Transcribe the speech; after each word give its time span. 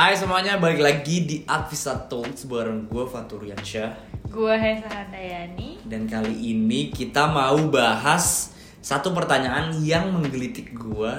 Hai 0.00 0.16
semuanya, 0.16 0.56
balik 0.56 0.80
lagi 0.80 1.28
di 1.28 1.36
Advisa 1.44 2.08
Talks 2.08 2.48
bareng 2.48 2.88
gue 2.88 3.04
Faturiansyah 3.04 3.90
Gue 4.32 4.56
Hesa 4.56 4.88
Handayani. 4.88 5.80
Dan 5.84 6.08
kali 6.08 6.56
ini 6.56 6.88
kita 6.88 7.28
mau 7.28 7.56
bahas 7.68 8.56
satu 8.80 9.12
pertanyaan 9.12 9.76
yang 9.84 10.08
menggelitik 10.08 10.72
gue 10.72 11.12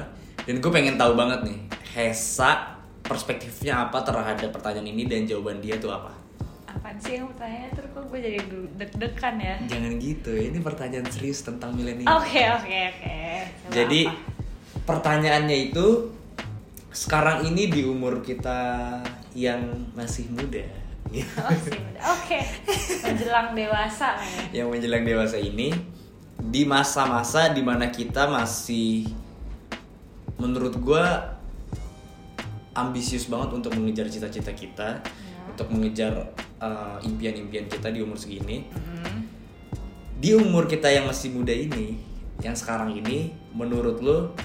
Dan 0.46 0.62
gue 0.62 0.72
pengen 0.74 0.98
tahu 0.98 1.14
banget 1.14 1.46
nih 1.46 1.60
Hesa 1.94 2.82
perspektifnya 3.06 3.90
apa 3.90 4.02
terhadap 4.06 4.50
pertanyaan 4.54 4.88
ini 4.88 5.04
dan 5.10 5.28
jawaban 5.28 5.60
dia 5.60 5.76
tuh 5.78 5.92
apa 5.92 6.21
Apaan 6.92 7.08
sih 7.08 7.16
yang 7.16 7.32
pertanyaannya 7.32 7.72
terus 7.72 7.90
kok 7.96 8.04
gue 8.12 8.20
jadi 8.20 8.40
deg-degan 8.76 9.36
ya. 9.40 9.56
Jangan 9.64 9.94
gitu, 9.96 10.32
ini 10.36 10.60
pertanyaan 10.60 11.08
serius 11.08 11.40
tentang 11.40 11.72
milenial. 11.72 12.20
Oke 12.20 12.44
oke 12.52 12.68
oke. 12.92 13.16
Coba 13.48 13.72
Jadi 13.72 14.02
apa? 14.12 14.20
pertanyaannya 14.84 15.58
itu 15.72 15.88
sekarang 16.92 17.48
ini 17.48 17.72
di 17.72 17.88
umur 17.88 18.20
kita 18.20 18.60
yang 19.32 19.88
masih 19.96 20.28
muda. 20.36 20.68
Masih 21.16 21.80
muda. 21.80 22.00
Oke. 22.12 22.44
Menjelang 23.08 23.56
dewasa 23.56 24.20
ya. 24.52 24.60
Yang 24.60 24.68
menjelang 24.76 25.04
dewasa 25.08 25.40
ini 25.40 25.72
di 26.44 26.68
masa-masa 26.68 27.56
di 27.56 27.64
mana 27.64 27.88
kita 27.88 28.28
masih 28.28 29.08
menurut 30.36 30.76
gue 30.76 31.06
ambisius 32.76 33.32
banget 33.32 33.56
untuk 33.56 33.80
mengejar 33.80 34.12
cita-cita 34.12 34.52
kita 34.52 35.00
Ya. 35.32 35.40
untuk 35.56 35.72
mengejar 35.72 36.14
uh, 36.62 36.98
impian-impian 37.02 37.66
kita 37.68 37.90
di 37.90 38.00
umur 38.00 38.16
segini. 38.16 38.70
Hmm. 38.72 39.26
di 40.22 40.38
umur 40.38 40.70
kita 40.70 40.86
yang 40.86 41.10
masih 41.10 41.34
muda 41.34 41.50
ini 41.50 41.98
yang 42.46 42.54
sekarang 42.54 42.94
ini 42.94 43.34
menurut 43.58 44.02
lo 44.06 44.38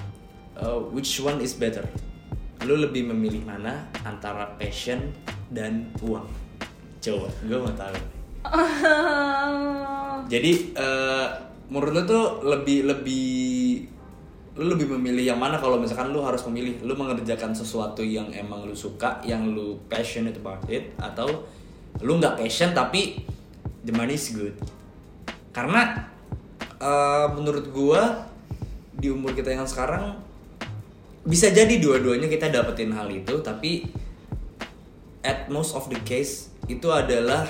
uh, 0.57 0.81
which 0.89 1.21
one 1.21 1.37
is 1.41 1.53
better? 1.53 1.85
Lo 2.65 2.73
lebih 2.73 3.05
memilih 3.13 3.45
mana 3.45 3.85
antara 4.01 4.57
passion 4.57 5.13
dan 5.53 5.93
uang? 6.01 6.25
Coba 6.97 7.29
gue 7.45 7.57
mau 7.57 7.73
tahu. 7.77 7.97
Jadi 10.33 10.51
eh, 10.73 11.27
menurut 11.69 11.93
lu 11.93 12.03
tuh 12.03 12.25
lebih 12.43 12.89
lebih 12.89 13.27
lu 14.57 14.73
lebih 14.73 14.97
memilih 14.97 15.29
yang 15.29 15.39
mana 15.39 15.61
kalau 15.61 15.77
misalkan 15.77 16.09
lu 16.09 16.25
harus 16.25 16.41
memilih? 16.49 16.81
Lu 16.81 16.97
mengerjakan 16.97 17.53
sesuatu 17.53 18.01
yang 18.01 18.33
emang 18.33 18.65
lu 18.65 18.73
suka 18.73 19.21
yang 19.21 19.53
lu 19.53 19.77
passionate 19.85 20.41
about 20.41 20.65
it 20.65 20.97
atau 20.97 21.45
lu 22.03 22.17
nggak 22.21 22.37
passion 22.37 22.73
tapi 22.75 23.21
the 23.85 23.93
money 23.93 24.17
is 24.17 24.33
good 24.33 24.53
karena 25.53 26.07
eh, 26.77 27.27
menurut 27.33 27.69
gua 27.73 28.27
di 28.97 29.13
umur 29.13 29.33
kita 29.37 29.53
yang 29.53 29.65
sekarang 29.65 30.17
bisa 31.27 31.51
jadi 31.51 31.77
dua-duanya 31.77 32.31
kita 32.31 32.49
dapetin 32.49 32.95
hal 32.95 33.09
itu 33.11 33.41
tapi 33.43 33.85
at 35.27 35.51
most 35.51 35.75
of 35.75 35.91
the 35.91 35.99
case 36.07 36.55
itu 36.71 36.87
adalah 36.87 37.43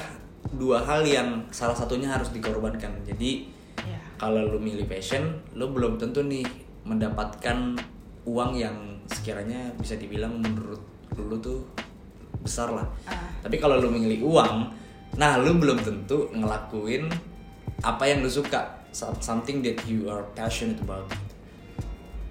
dua 0.53 0.81
hal 0.81 1.03
yang 1.03 1.45
salah 1.53 1.75
satunya 1.75 2.09
harus 2.09 2.31
dikorbankan. 2.31 3.03
Jadi 3.03 3.53
Ya. 3.85 4.01
kalau 4.17 4.41
lu 4.41 4.57
milih 4.57 4.89
passion, 4.89 5.37
lu 5.53 5.69
belum 5.69 6.01
tentu 6.01 6.25
nih 6.25 6.43
mendapatkan 6.83 7.77
uang 8.25 8.51
yang 8.57 8.75
sekiranya 9.07 9.71
bisa 9.77 9.95
dibilang 9.95 10.41
menurut 10.41 10.81
lu 11.15 11.37
tuh 11.39 11.61
besar 12.47 12.71
lah. 12.71 12.87
Ah. 13.03 13.27
Tapi 13.43 13.59
kalau 13.59 13.75
lu 13.77 13.91
milih 13.91 14.23
uang, 14.23 14.71
nah 15.15 15.35
lu 15.35 15.51
belum 15.53 15.75
tentu 15.77 16.31
ngelakuin 16.31 17.11
apa 17.79 18.03
yang 18.03 18.23
lu 18.23 18.31
suka, 18.31 18.63
some- 18.89 19.19
something 19.19 19.59
that 19.59 19.75
you 19.83 20.07
are 20.07 20.23
passionate 20.31 20.79
about. 20.79 21.05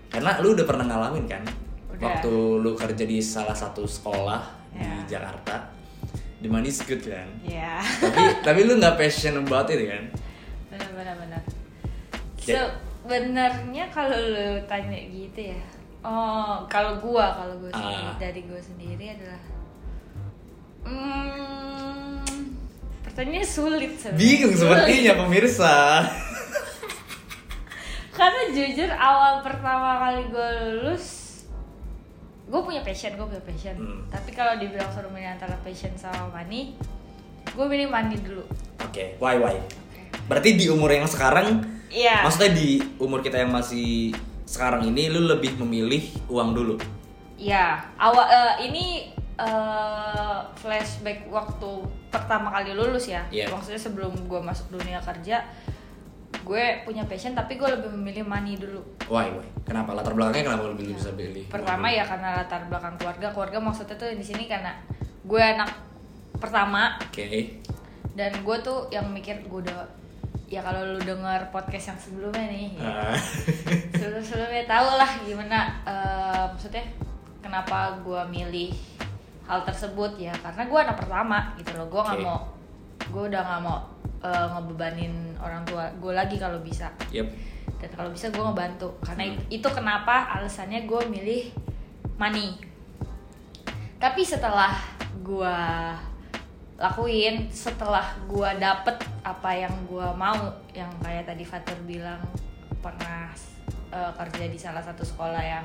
Karena 0.08 0.41
lu 0.41 0.56
udah 0.56 0.64
pernah 0.64 0.84
ngalamin 0.86 1.28
kan? 1.28 1.45
Udah. 1.92 2.00
Waktu 2.00 2.33
lu 2.58 2.73
kerja 2.73 3.05
di 3.05 3.20
salah 3.20 3.55
satu 3.55 3.84
sekolah 3.84 4.41
Ya. 4.73 4.92
di 4.92 5.08
Jakarta, 5.08 5.56
the 6.39 6.48
money 6.48 6.69
is 6.69 6.80
good 6.83 7.01
kan? 7.01 7.24
Ya 7.41 7.80
tapi 7.96 8.20
tapi 8.46 8.61
lu 8.64 8.77
nggak 8.77 8.96
passion 8.96 9.36
about 9.36 9.68
it 9.68 9.80
kan? 9.85 10.05
Bener 10.68 10.91
bener 10.92 11.14
bener 11.17 11.41
Ya. 12.46 12.62
Sebenarnya 13.02 13.89
kalau 13.89 14.14
lu 14.14 14.48
tanya 14.64 14.95
gitu 14.96 15.51
ya 15.51 15.61
Oh, 16.02 16.62
kalau 16.70 16.95
gua, 17.02 17.35
kalau 17.35 17.58
gua 17.58 17.67
sendiri, 17.68 18.07
Ah. 18.07 18.14
dari 18.14 18.41
gua 18.46 18.62
sendiri 18.62 19.11
adalah 19.11 19.41
Hmm, 20.86 22.23
pertanyaannya 23.02 23.42
sulit 23.42 23.92
sebenarnya. 23.98 24.19
Bingung 24.23 24.55
Sulit. 24.55 24.63
sepertinya 24.63 25.13
pemirsa. 25.19 25.74
Karena 28.17 28.48
jujur 28.48 28.89
awal 28.89 29.45
pertama 29.45 30.01
kali 30.01 30.33
gue 30.33 30.48
lulus 30.64 31.05
Gue 32.48 32.64
punya 32.64 32.80
passion, 32.80 33.13
gue 33.13 33.27
punya 33.29 33.45
passion 33.45 33.77
Hmm. 33.77 34.01
Tapi 34.08 34.33
kalau 34.33 34.57
dibilang 34.57 34.89
suruh 34.89 35.13
milih 35.13 35.36
antara 35.36 35.52
passion 35.61 35.92
sama 36.01 36.33
money 36.33 36.73
Gue 37.53 37.67
milih 37.68 37.92
money 37.92 38.17
dulu 38.17 38.48
Oke, 38.80 39.20
why 39.20 39.36
why? 39.36 39.61
Berarti 40.33 40.57
di 40.57 40.67
umur 40.73 40.89
yang 40.89 41.05
sekarang, 41.05 41.61
Iya 41.92 42.24
maksudnya 42.24 42.57
di 42.57 42.80
umur 42.97 43.20
kita 43.20 43.36
yang 43.36 43.53
masih 43.53 44.17
sekarang 44.42 44.89
ini, 44.89 45.07
lu 45.07 45.23
lebih 45.23 45.55
memilih 45.61 46.03
uang 46.27 46.51
dulu. 46.51 46.74
Iya, 47.36 47.79
awal 47.95 48.27
eh, 48.27 48.55
ini 48.67 48.85
eh, 49.36 50.39
flashback 50.55 51.29
waktu 51.29 51.70
pertama 52.08 52.48
kali 52.51 52.73
lulus 52.73 53.08
ya. 53.08 53.23
Iya. 53.29 53.48
Maksudnya 53.48 53.79
sebelum 53.79 54.13
gue 54.24 54.41
masuk 54.41 54.73
dunia 54.73 54.97
kerja, 54.98 55.45
gue 56.41 56.64
punya 56.83 57.05
passion 57.05 57.33
tapi 57.33 57.57
gue 57.57 57.69
lebih 57.69 57.91
memilih 57.92 58.24
money 58.24 58.57
dulu. 58.57 58.80
Why 59.07 59.29
why? 59.30 59.47
Kenapa? 59.63 59.92
Latar 59.92 60.13
belakangnya 60.13 60.52
kenapa 60.52 60.73
lebih 60.73 60.95
bisa 60.95 61.13
pilih? 61.13 61.45
Pertama 61.47 61.86
ya 61.86 62.02
karena 62.02 62.41
latar 62.41 62.64
belakang 62.67 62.97
keluarga. 62.97 63.27
Keluarga 63.30 63.58
maksudnya 63.61 63.97
tuh 63.97 64.08
di 64.11 64.24
sini 64.24 64.48
karena 64.48 64.73
gue 65.27 65.42
anak 65.42 65.70
pertama 66.36 67.01
Oke. 67.01 67.58
dan 68.13 68.29
gue 68.45 68.57
tuh 68.61 68.86
yang 68.92 69.08
mikir 69.08 69.41
gue 69.42 69.61
udah 69.64 69.89
ya 70.47 70.61
kalau 70.63 70.95
lu 70.95 71.01
denger 71.03 71.48
podcast 71.51 71.91
yang 71.91 71.98
sebelumnya 71.98 72.47
nih 72.47 72.68
ya, 72.79 72.86
Ah. 72.86 73.18
sebelum 73.91 74.23
sebelumnya 74.23 74.63
tau 74.68 74.95
lah 74.95 75.11
gimana 75.24 75.58
eh, 75.83 76.45
maksudnya 76.47 76.85
kenapa 77.42 77.98
gue 78.05 78.20
milih 78.30 78.70
hal 79.46 79.61
tersebut 79.62 80.18
ya 80.18 80.34
karena 80.36 80.62
gue 80.62 80.79
anak 80.80 80.96
pertama 80.98 81.39
gitu 81.57 81.70
loh 81.74 81.86
gue 81.86 82.01
nggak 82.02 82.18
Oke. 82.18 82.27
mau 82.27 82.40
gue 83.07 83.23
udah 83.30 83.42
nggak 83.42 83.61
mau 83.62 83.79
eh, 84.20 84.46
ngebebanin 84.52 85.14
orang 85.39 85.62
tua 85.62 85.86
gue 85.96 86.12
lagi 86.12 86.36
kalau 86.36 86.58
bisa 86.61 86.90
Yep. 87.11 87.27
dan 87.79 87.90
kalau 87.92 88.11
bisa 88.11 88.27
gue 88.29 88.42
ngebantu 88.42 88.89
karena 89.01 89.23
Hmm. 89.24 89.33
it- 89.39 89.62
itu 89.62 89.68
kenapa 89.70 90.35
alasannya 90.35 90.85
gue 90.85 91.01
milih 91.06 91.42
money 92.17 92.58
tapi 93.96 94.20
setelah 94.20 94.74
gue 95.23 95.56
lakuin 96.77 97.48
setelah 97.48 98.05
gue 98.29 98.48
dapet 98.58 98.96
apa 99.23 99.51
yang 99.52 99.73
gue 99.89 100.06
mau 100.12 100.36
yang 100.73 100.92
kayak 101.01 101.24
tadi 101.24 101.40
Fatur 101.40 101.79
bilang 101.83 102.20
pernah 102.83 103.33
eh, 103.89 104.12
kerja 104.12 104.45
di 104.45 104.58
salah 104.58 104.83
satu 104.83 105.01
sekolah 105.01 105.40
yang 105.40 105.64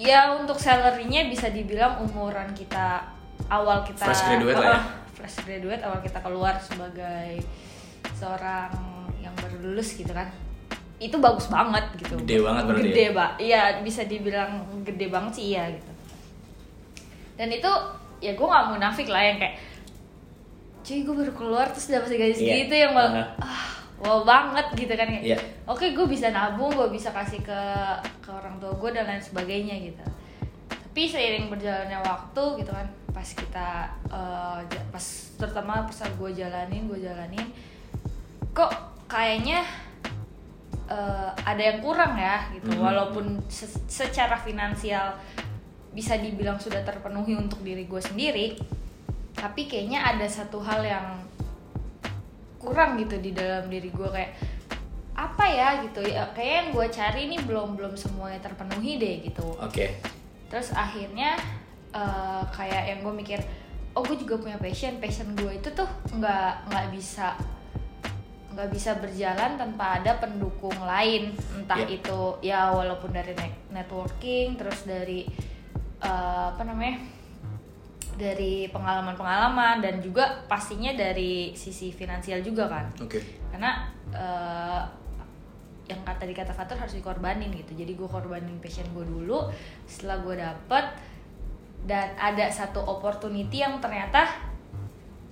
ya 0.00 0.32
untuk 0.32 0.56
salarynya 0.56 1.28
bisa 1.28 1.52
dibilang 1.52 2.00
umuran 2.00 2.48
kita 2.50 3.04
awal 3.46 3.84
kita 3.84 4.00
Fresh 4.02 4.24
graduate 4.24 4.56
lah 4.56 4.72
ya? 4.72 4.80
Fresh 5.12 5.36
graduate 5.44 5.82
awal 5.84 6.00
kita 6.00 6.18
keluar 6.18 6.56
sebagai 6.56 7.44
seorang 8.16 8.72
yang 9.18 9.36
baru 9.36 9.60
lulus 9.62 9.92
gitu 9.92 10.08
kan 10.10 10.24
itu 10.96 11.16
bagus 11.16 11.48
banget 11.48 11.84
gitu 11.96 12.16
Gede 12.18 12.40
banget 12.40 12.62
berarti 12.64 12.84
gede 12.86 13.04
ya? 13.04 13.12
pak 13.12 13.30
iya 13.36 13.62
bisa 13.80 14.04
dibilang 14.04 14.52
gede 14.82 15.06
banget 15.08 15.32
sih 15.34 15.44
iya 15.52 15.68
gitu 15.68 15.92
dan 17.36 17.48
itu 17.48 17.70
ya 18.20 18.32
gue 18.32 18.46
nggak 18.46 18.66
munafik 18.70 19.08
lah 19.08 19.20
yang 19.22 19.36
kayak 19.36 19.56
cuy 20.80 21.00
gue 21.00 21.14
baru 21.14 21.32
keluar 21.32 21.66
terus 21.68 21.88
dapat 21.88 22.08
gaji 22.10 22.24
Iya. 22.30 22.36
segitu 22.36 22.74
yang 22.74 22.92
bang 22.92 23.12
Aha. 23.16 23.24
ah 23.40 23.69
wow 24.00 24.20
banget 24.22 24.66
gitu 24.74 24.92
kan 24.92 25.06
kayak 25.06 25.24
Iya. 25.26 25.38
oke 25.64 25.86
gue 25.86 26.06
bisa 26.06 26.28
nabung 26.28 26.70
gue 26.70 26.88
bisa 26.88 27.10
kasih 27.10 27.40
ke 27.40 27.60
ke 28.18 28.30
orang 28.30 28.56
tua 28.56 28.72
gue 28.72 28.90
dan 28.90 29.04
lain 29.04 29.20
sebagainya 29.20 29.76
gitu 29.82 30.04
tapi 30.70 31.06
seiring 31.06 31.46
berjalannya 31.46 32.00
waktu 32.00 32.42
gitu 32.58 32.70
kan 32.70 32.88
pas 33.10 33.26
kita 33.26 33.68
ja- 34.66 34.86
pas 34.88 35.04
terutama 35.36 35.84
pas 35.84 35.98
gue 36.00 36.30
jalanin 36.32 36.86
gue 36.86 36.98
jalanin 36.98 37.46
kok 38.50 38.72
kayaknya 39.06 39.62
eh, 40.86 41.30
ada 41.40 41.62
yang 41.62 41.78
kurang 41.78 42.16
ya 42.16 42.50
gitu 42.50 42.66
Mhm. 42.68 42.80
walaupun 42.80 43.24
se- 43.46 43.78
secara 43.86 44.34
finansial 44.34 45.14
bisa 45.90 46.16
dibilang 46.16 46.56
sudah 46.56 46.80
terpenuhi 46.80 47.34
untuk 47.34 47.60
diri 47.60 47.84
gue 47.84 47.98
sendiri 48.00 48.58
tapi 49.32 49.66
kayaknya 49.66 50.02
ada 50.04 50.26
satu 50.26 50.58
hal 50.58 50.82
yang 50.82 51.06
kurang 52.60 53.00
gitu 53.00 53.16
di 53.16 53.32
dalam 53.32 53.72
diri 53.72 53.88
gue 53.88 54.04
kayak 54.04 54.36
apa 55.16 55.44
ya? 55.48 55.68
gitu. 55.84 56.04
Ya 56.04 56.28
kayak 56.36 56.52
yang 56.52 56.68
gue 56.76 56.86
cari 56.92 57.20
ini 57.26 57.36
belum 57.40 57.74
belum 57.74 57.96
semuanya 57.96 58.38
terpenuhi 58.44 59.00
deh 59.00 59.16
gitu. 59.24 59.56
Oke. 59.58 59.96
terus 60.50 60.74
akhirnya 60.74 61.38
eh, 61.94 62.42
kayak 62.50 62.82
yang 62.90 62.98
gue 63.06 63.14
mikir 63.14 63.38
oh 63.94 64.02
gue 64.04 64.18
juga 64.20 64.36
punya 64.38 64.58
passion. 64.60 65.00
Passion 65.00 65.32
gue 65.34 65.56
itu 65.56 65.68
tuh 65.72 65.88
nggak 66.12 66.68
nggak 66.68 66.86
bisa 66.92 67.34
nggak 68.50 68.68
bisa 68.74 68.98
berjalan 68.98 69.54
tanpa 69.54 70.02
ada 70.02 70.18
pendukung 70.18 70.74
lain. 70.82 71.32
Entah 71.54 71.78
Yeah. 71.80 71.96
itu 71.96 72.20
ya 72.42 72.60
walaupun 72.74 73.14
dari 73.14 73.32
ne- 73.32 73.62
networking 73.70 74.58
terus 74.58 74.84
dari 74.84 75.24
eh, 76.02 76.44
apa 76.50 76.62
namanya 76.66 76.98
dari 78.20 78.68
pengalaman-pengalaman 78.68 79.80
dan 79.80 80.04
juga 80.04 80.44
pastinya 80.44 80.92
dari 80.92 81.56
sisi 81.56 81.88
finansial 81.88 82.44
juga 82.44 82.68
kan 82.68 82.92
Oke. 83.00 83.16
karena 83.48 83.88
eh, 84.12 84.82
yang 85.88 86.04
kata 86.04 86.28
di 86.28 86.36
kata 86.36 86.52
Fatur 86.52 86.76
harus 86.76 86.94
dikorbanin 86.94 87.50
gitu 87.50 87.72
jadi 87.72 87.96
gue 87.96 88.06
korbanin 88.06 88.60
passion 88.60 88.86
gue 88.92 89.02
dulu 89.02 89.48
setelah 89.88 90.20
gue 90.22 90.34
dapet 90.38 90.84
dan 91.88 92.12
ada 92.20 92.46
satu 92.52 92.84
opportunity 92.84 93.64
yang 93.64 93.80
ternyata 93.80 94.28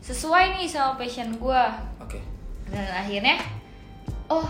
sesuai 0.01 0.57
nih 0.57 0.67
sama 0.67 0.97
passion 0.97 1.37
gue 1.37 1.63
Oke. 2.01 2.19
dan 2.73 2.89
akhirnya 3.05 3.37
oh 4.33 4.49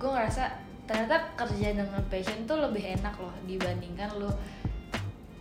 gue 0.00 0.10
ngerasa 0.10 0.48
ternyata 0.88 1.36
kerja 1.36 1.76
dengan 1.76 2.02
passion 2.08 2.46
tuh 2.48 2.58
lebih 2.62 2.96
enak 2.98 3.14
loh 3.18 3.34
dibandingkan 3.44 4.10
lo 4.16 4.30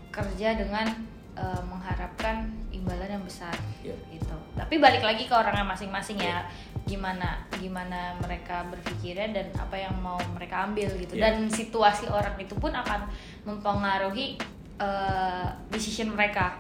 kerja 0.10 0.58
dengan 0.58 1.15
eh, 1.36 1.62
mengharapkan 1.68 2.48
imbalan 2.72 3.08
yang 3.20 3.24
besar 3.24 3.52
Iya. 3.84 3.96
gitu. 4.12 4.36
Tapi 4.56 4.80
balik 4.80 5.04
lagi 5.04 5.28
ke 5.28 5.36
orangnya 5.36 5.68
masing-masing 5.68 6.20
ya 6.20 6.48
gimana 6.86 7.42
gimana 7.58 8.14
mereka 8.22 8.62
berpikirnya 8.70 9.34
dan 9.34 9.48
apa 9.58 9.74
yang 9.74 9.96
mau 10.00 10.20
mereka 10.38 10.70
ambil 10.70 10.86
gitu. 10.96 11.18
Iya. 11.18 11.34
dan 11.34 11.36
situasi 11.50 12.06
orang 12.08 12.38
itu 12.38 12.54
pun 12.56 12.70
akan 12.72 13.10
mempengaruhi 13.44 14.38
eh, 14.80 15.48
decision 15.72 16.14
mereka 16.14 16.56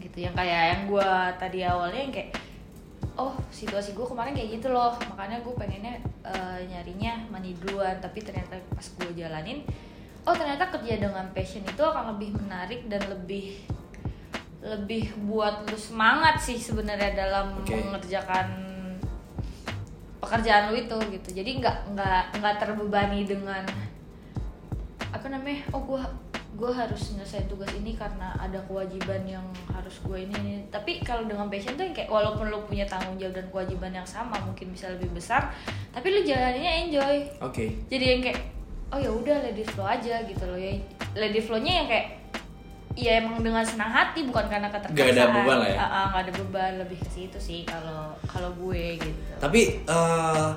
gitu. 0.00 0.28
Yang 0.28 0.34
kayak 0.36 0.62
yang 0.76 0.82
gue 0.88 1.10
tadi 1.40 1.60
awalnya 1.64 2.00
yang 2.00 2.12
kayak 2.12 2.30
oh 3.16 3.32
situasi 3.48 3.96
gue 3.96 4.04
kemarin 4.04 4.36
kayak 4.36 4.60
gitu 4.60 4.68
loh 4.68 4.92
makanya 5.08 5.40
gue 5.40 5.54
pengennya 5.56 5.94
eh, 6.26 6.60
nyarinya 6.68 7.28
money 7.32 7.56
duluan. 7.60 7.96
Tapi 8.02 8.20
ternyata 8.20 8.60
pas 8.72 8.86
gue 8.86 9.10
jalanin 9.16 9.64
oh 10.26 10.34
ternyata 10.34 10.66
kerja 10.74 10.98
dengan 10.98 11.22
passion 11.30 11.62
itu 11.62 11.78
akan 11.78 12.18
lebih 12.18 12.34
menarik 12.34 12.82
dan 12.90 12.98
lebih 13.06 13.62
lebih 14.66 15.14
buat 15.30 15.62
lu 15.70 15.78
semangat 15.78 16.42
sih 16.42 16.58
sebenarnya 16.58 17.14
dalam 17.14 17.62
Oke. 17.62 17.78
mengerjakan 17.78 18.66
pekerjaan 20.18 20.74
lu 20.74 20.82
itu 20.82 20.98
gitu 21.14 21.28
jadi 21.38 21.50
nggak 21.62 21.76
nggak 21.94 22.22
nggak 22.42 22.54
terbebani 22.58 23.22
dengan 23.22 23.62
apa 25.14 25.26
namanya 25.30 25.62
oh 25.70 25.86
gue 25.86 26.02
gue 26.56 26.72
harus 26.72 27.12
nyelesain 27.12 27.46
tugas 27.46 27.68
ini 27.76 27.92
karena 27.92 28.32
ada 28.40 28.56
kewajiban 28.64 29.20
yang 29.28 29.44
harus 29.68 30.00
gue 30.00 30.24
ini, 30.24 30.34
ini. 30.40 30.52
tapi 30.72 31.04
kalau 31.04 31.28
dengan 31.28 31.52
passion 31.52 31.76
tuh 31.76 31.84
yang 31.84 31.92
kayak 31.92 32.08
walaupun 32.08 32.48
lu 32.48 32.64
punya 32.64 32.88
tanggung 32.88 33.20
jawab 33.20 33.36
dan 33.36 33.46
kewajiban 33.52 33.92
yang 33.92 34.08
sama 34.08 34.40
mungkin 34.40 34.72
bisa 34.72 34.88
lebih 34.96 35.12
besar 35.12 35.52
tapi 35.92 36.10
lu 36.10 36.20
jalaninnya 36.24 36.72
enjoy 36.88 37.16
Oke. 37.44 37.76
jadi 37.92 38.04
yang 38.16 38.20
kayak 38.24 38.40
oh 38.88 38.98
ya 38.98 39.10
udah 39.12 39.36
it 39.44 39.68
flow 39.68 39.84
aja 39.84 40.24
gitu 40.24 40.44
loh 40.48 40.56
ya 40.56 40.80
it 41.14 41.44
flow-nya 41.44 41.84
yang 41.84 41.88
kayak 41.92 42.06
ya 42.96 43.20
emang 43.20 43.44
dengan 43.44 43.60
senang 43.60 43.92
hati 43.92 44.24
bukan 44.24 44.48
karena 44.48 44.72
keterpaksaan 44.72 44.96
Nggak 44.96 45.08
ada 45.12 45.24
beban 45.36 45.56
lah 45.60 45.68
ya? 45.68 45.78
Ah, 45.78 45.84
ah, 45.84 46.04
nggak 46.10 46.22
ada 46.24 46.32
beban 46.40 46.72
lebih 46.80 46.98
ke 47.04 47.08
situ 47.12 47.38
sih 47.38 47.60
kalau 47.68 48.16
kalau 48.24 48.50
gue 48.56 48.96
gitu 48.96 49.20
Tapi 49.36 49.84
eh 49.84 50.50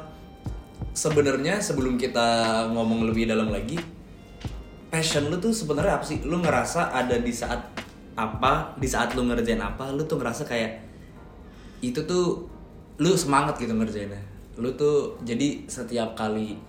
sebenarnya 0.95 1.59
sebelum 1.59 1.99
kita 1.99 2.27
ngomong 2.71 3.07
lebih 3.07 3.29
dalam 3.29 3.51
lagi, 3.51 3.79
passion 4.89 5.27
lu 5.29 5.37
tuh 5.37 5.53
sebenarnya 5.53 5.99
apa 5.99 6.05
sih? 6.07 6.23
Lu 6.23 6.39
ngerasa 6.39 6.95
ada 6.95 7.19
di 7.19 7.31
saat 7.31 7.59
apa? 8.15 8.75
Di 8.79 8.87
saat 8.87 9.13
lu 9.15 9.27
ngerjain 9.27 9.61
apa? 9.61 9.91
Lu 9.91 10.03
tuh 10.07 10.19
ngerasa 10.19 10.47
kayak 10.47 10.79
itu 11.79 12.03
tuh 12.03 12.47
lu 12.99 13.11
semangat 13.15 13.55
gitu 13.59 13.71
ngerjainnya. 13.71 14.19
Lu 14.59 14.75
tuh 14.75 15.15
jadi 15.23 15.63
setiap 15.67 16.15
kali 16.19 16.59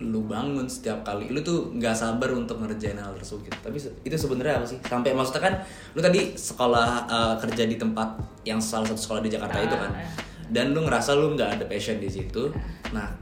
lu 0.00 0.24
bangun 0.24 0.64
setiap 0.64 1.04
kali 1.04 1.28
lu 1.28 1.44
tuh 1.44 1.68
nggak 1.76 1.92
sabar 1.92 2.32
untuk 2.32 2.56
ngerjain 2.56 2.96
hal 2.96 3.12
tersebut 3.20 3.52
gitu. 3.52 3.58
tapi 3.60 3.76
itu 4.00 4.16
sebenarnya 4.16 4.56
apa 4.56 4.66
sih? 4.66 4.80
Sampai 4.80 5.12
maksudnya 5.12 5.42
kan 5.44 5.54
lu 5.92 6.00
tadi 6.00 6.32
sekolah 6.32 6.88
eh, 7.04 7.34
kerja 7.44 7.68
di 7.68 7.76
tempat 7.76 8.08
yang 8.48 8.56
salah 8.56 8.88
satu 8.88 8.96
sekolah 8.96 9.20
di 9.20 9.28
Jakarta 9.28 9.60
itu 9.60 9.76
kan? 9.76 9.92
Ah, 9.92 10.00
ah. 10.00 10.08
dan 10.48 10.72
lu 10.72 10.80
ngerasa 10.88 11.12
lu 11.20 11.36
nggak 11.36 11.60
ada 11.60 11.64
passion 11.68 12.00
di 12.00 12.08
situ. 12.08 12.48
Nah 12.96 13.12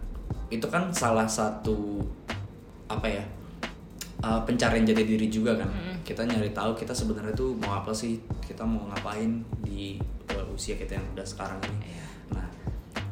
itu 0.49 0.65
kan 0.71 0.95
salah 0.95 1.27
satu 1.27 2.01
apa 2.89 3.05
ya 3.05 3.21
uh, 4.25 4.41
pencarian 4.47 4.87
jati 4.87 5.03
diri 5.03 5.27
juga 5.27 5.59
kan? 5.59 5.69
Kita 6.07 6.25
nyari 6.25 6.55
tahu 6.55 6.79
kita 6.79 6.95
sebenarnya 6.95 7.35
tuh 7.35 7.59
mau 7.59 7.75
apa 7.75 7.91
sih? 7.91 8.23
Kita 8.39 8.63
mau 8.63 8.87
ngapain 8.87 9.43
di 9.67 9.99
uh, 10.31 10.55
usia 10.55 10.79
kita 10.79 10.95
yang 10.95 11.07
udah 11.19 11.27
sekarang 11.27 11.59
ini? 11.67 11.91
Iya. 11.91 12.05
nah 12.39 12.47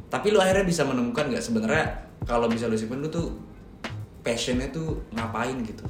tapi 0.06 0.30
lu 0.30 0.38
akhirnya 0.38 0.62
bisa 0.62 0.86
menemukan 0.86 1.28
nggak? 1.28 1.42
Sebenarnya 1.42 1.84
kalau 2.24 2.46
bisa 2.46 2.70
lu 2.70 2.78
simpen 2.78 3.02
lu 3.02 3.10
tuh 3.10 3.55
passionnya 4.26 4.66
tuh 4.74 5.06
ngapain 5.14 5.54
gitu 5.62 5.86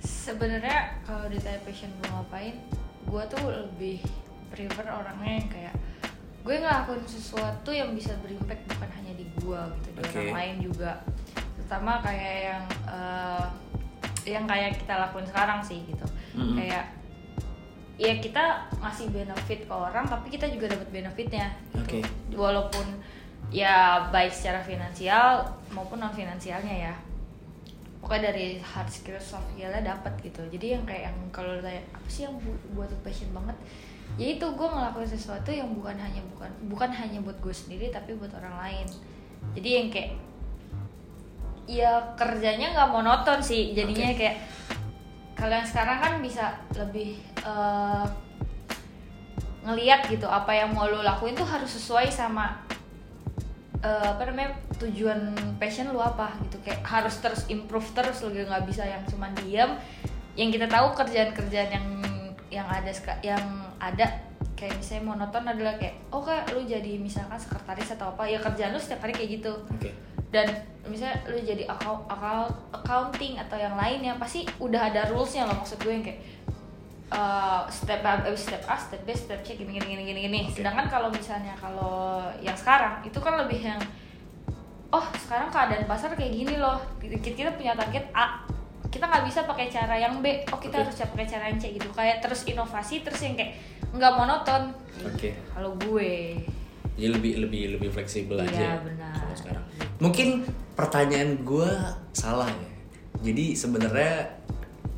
sebenarnya 0.00 0.96
kalau 1.04 1.28
ditanya 1.28 1.60
passion 1.60 1.92
gue 2.00 2.08
ngapain 2.08 2.56
gue 3.04 3.22
tuh 3.28 3.42
lebih 3.44 4.00
prefer 4.48 4.88
orangnya 4.88 5.32
yang 5.44 5.48
kayak 5.52 5.74
gue 6.42 6.54
ngelakuin 6.58 7.04
sesuatu 7.06 7.70
yang 7.70 7.92
bisa 7.92 8.16
berimpact 8.24 8.64
bukan 8.66 8.90
hanya 8.96 9.12
di 9.14 9.26
gue 9.28 9.60
gitu 9.76 9.88
di 9.92 10.00
Oke. 10.00 10.16
orang 10.16 10.34
lain 10.40 10.56
juga 10.64 10.90
terutama 11.60 12.00
kayak 12.00 12.36
yang 12.48 12.64
eh, 12.88 13.46
yang 14.26 14.44
kayak 14.48 14.80
kita 14.80 14.94
lakuin 14.96 15.26
sekarang 15.28 15.60
sih 15.62 15.84
gitu 15.84 16.06
Mm-mm. 16.34 16.56
kayak 16.58 16.84
ya 18.00 18.18
kita 18.18 18.66
ngasih 18.82 19.12
benefit 19.14 19.68
ke 19.68 19.74
orang 19.74 20.08
tapi 20.08 20.32
kita 20.32 20.50
juga 20.50 20.74
dapat 20.74 20.88
benefitnya 20.90 21.54
Oke. 21.78 22.02
gitu. 22.02 22.34
walaupun 22.34 22.86
ya 23.52 24.08
baik 24.08 24.32
secara 24.32 24.64
finansial 24.64 25.44
maupun 25.70 26.00
non 26.00 26.10
finansialnya 26.10 26.90
ya. 26.90 26.94
Pokoknya 28.02 28.34
dari 28.34 28.58
hard 28.58 28.90
skill 28.90 29.20
soft 29.22 29.46
skillnya 29.54 29.84
dapat 29.84 30.10
gitu. 30.24 30.42
Jadi 30.50 30.74
yang 30.74 30.82
kayak 30.82 31.12
yang 31.12 31.18
kalau 31.30 31.60
tanya 31.62 31.78
apa 31.94 32.08
sih 32.10 32.26
yang 32.26 32.34
bu- 32.40 32.64
buat 32.74 32.90
passion 33.06 33.30
banget? 33.30 33.54
Ya 34.18 34.34
itu 34.34 34.44
gue 34.44 34.68
ngelakuin 34.68 35.06
sesuatu 35.06 35.54
yang 35.54 35.70
bukan 35.70 35.94
hanya 35.94 36.18
bukan 36.34 36.50
bukan 36.66 36.90
hanya 36.90 37.22
buat 37.22 37.38
gue 37.38 37.54
sendiri 37.54 37.94
tapi 37.94 38.18
buat 38.18 38.32
orang 38.34 38.58
lain. 38.58 38.86
Jadi 39.54 39.68
yang 39.70 39.88
kayak 39.92 40.10
ya 41.70 41.92
kerjanya 42.18 42.74
nggak 42.74 42.90
monoton 42.90 43.38
sih. 43.38 43.70
Jadinya 43.70 44.10
Oke. 44.10 44.18
kayak 44.18 44.36
kalau 45.38 45.54
yang 45.54 45.68
sekarang 45.68 45.98
kan 46.02 46.12
bisa 46.18 46.58
lebih 46.74 47.22
eh, 47.46 48.06
ngeliat 49.62 50.10
gitu 50.10 50.26
apa 50.26 50.50
yang 50.50 50.74
mau 50.74 50.90
lo 50.90 51.06
lakuin 51.06 51.38
tuh 51.38 51.46
harus 51.46 51.70
sesuai 51.70 52.10
sama 52.10 52.58
eh, 53.82 54.06
apa 54.14 54.22
namanya 54.30 54.54
tujuan 54.78 55.34
passion 55.58 55.90
lu 55.90 56.00
apa 56.00 56.32
gitu. 56.46 56.56
Kayak 56.62 56.80
harus 56.86 57.18
terus 57.18 57.42
improve 57.50 57.86
terus 57.92 58.22
lo 58.22 58.30
nggak 58.30 58.64
bisa 58.64 58.86
yang 58.86 59.02
cuma 59.10 59.28
diam 59.42 59.76
yang 60.32 60.48
kita 60.48 60.64
tahu 60.64 60.96
kerjaan-kerjaan 60.96 61.70
yang 61.70 61.86
yang 62.48 62.68
ada 62.68 62.92
yang 63.20 63.44
ada 63.76 64.06
kayak 64.56 64.78
misalnya 64.78 65.04
monoton 65.04 65.44
adalah 65.44 65.74
kayak 65.76 65.98
oh 66.14 66.22
kayak 66.22 66.46
lu 66.54 66.62
jadi 66.62 66.96
misalkan 66.96 67.36
sekretaris 67.36 67.98
atau 67.98 68.14
apa 68.14 68.24
ya 68.30 68.38
kerjaan 68.38 68.72
lu 68.72 68.80
setiap 68.80 69.04
hari 69.04 69.12
kayak 69.12 69.42
gitu. 69.42 69.52
Oke. 69.68 69.90
Dan 70.32 70.48
misalnya 70.88 71.20
lu 71.28 71.36
jadi 71.36 71.68
account, 71.68 72.08
account 72.08 72.54
accounting 72.72 73.36
atau 73.36 73.60
yang 73.60 73.76
lainnya 73.76 74.16
pasti 74.16 74.48
udah 74.56 74.88
ada 74.88 75.12
rulesnya 75.12 75.44
loh 75.44 75.60
maksud 75.60 75.76
gue 75.84 75.92
yang 75.92 76.04
kayak 76.04 76.20
uh, 77.12 77.62
step 77.68 78.00
A, 78.02 78.24
eh, 78.24 78.34
step 78.34 78.64
A, 78.64 78.74
step 78.74 79.04
B, 79.04 79.12
step 79.12 79.40
C 79.44 79.54
gini 79.54 79.76
gini 79.76 79.86
gini 79.86 80.02
gini 80.02 80.20
gini. 80.24 80.40
Oke. 80.48 80.64
Sedangkan 80.64 80.88
kalau 80.88 81.12
misalnya 81.12 81.52
kalau 81.54 82.24
yang 82.40 82.56
sekarang 82.56 83.04
itu 83.04 83.18
kan 83.20 83.36
lebih 83.36 83.60
yang 83.60 83.80
oh 84.92 85.06
sekarang 85.16 85.52
keadaan 85.52 85.84
pasar 85.84 86.16
kayak 86.16 86.32
gini 86.32 86.56
loh. 86.56 86.80
Kita, 86.96 87.16
kita 87.20 87.50
punya 87.54 87.76
target 87.76 88.08
A. 88.16 88.40
Kita 88.92 89.08
nggak 89.08 89.24
bisa 89.24 89.44
pakai 89.44 89.68
cara 89.68 89.96
yang 89.96 90.20
B. 90.20 90.44
Oh 90.52 90.60
kita 90.60 90.80
Oke. 90.80 90.88
harus 90.88 90.96
pakai 90.96 91.26
cara 91.28 91.44
yang 91.48 91.60
C 91.60 91.76
gitu. 91.76 91.88
Kayak 91.92 92.24
terus 92.24 92.44
inovasi 92.44 93.04
terus 93.04 93.20
yang 93.20 93.36
kayak 93.36 93.56
nggak 93.92 94.12
monoton. 94.16 94.72
Oke. 95.04 95.36
Kalau 95.52 95.76
gue 95.76 96.40
jadi 96.92 97.08
lebih 97.08 97.32
lebih 97.48 97.62
lebih 97.80 97.88
fleksibel 97.88 98.36
Iya, 98.36 98.52
aja 98.52 98.68
benar. 98.84 99.16
kalau 99.16 99.32
sekarang 99.32 99.64
mungkin 99.96 100.28
pertanyaan 100.76 101.40
gue 101.40 101.70
salah 102.12 102.48
ya 102.52 102.70
jadi 103.24 103.56
sebenarnya 103.56 104.28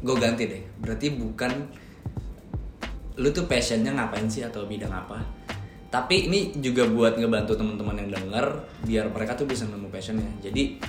gue 0.02 0.16
ganti 0.18 0.42
deh 0.50 0.62
berarti 0.82 1.14
bukan 1.14 1.52
lu 3.20 3.30
tuh 3.30 3.46
passionnya 3.46 3.94
ngapain 3.94 4.26
sih 4.26 4.42
atau 4.42 4.66
bidang 4.66 4.90
apa 4.90 5.22
tapi 5.90 6.26
ini 6.26 6.50
juga 6.58 6.82
buat 6.90 7.14
ngebantu 7.14 7.54
teman-teman 7.54 8.02
yang 8.02 8.10
denger 8.10 8.46
biar 8.82 9.04
mereka 9.14 9.38
tuh 9.38 9.46
bisa 9.46 9.62
nemu 9.70 9.86
passionnya 9.90 10.26
jadi 10.42 10.82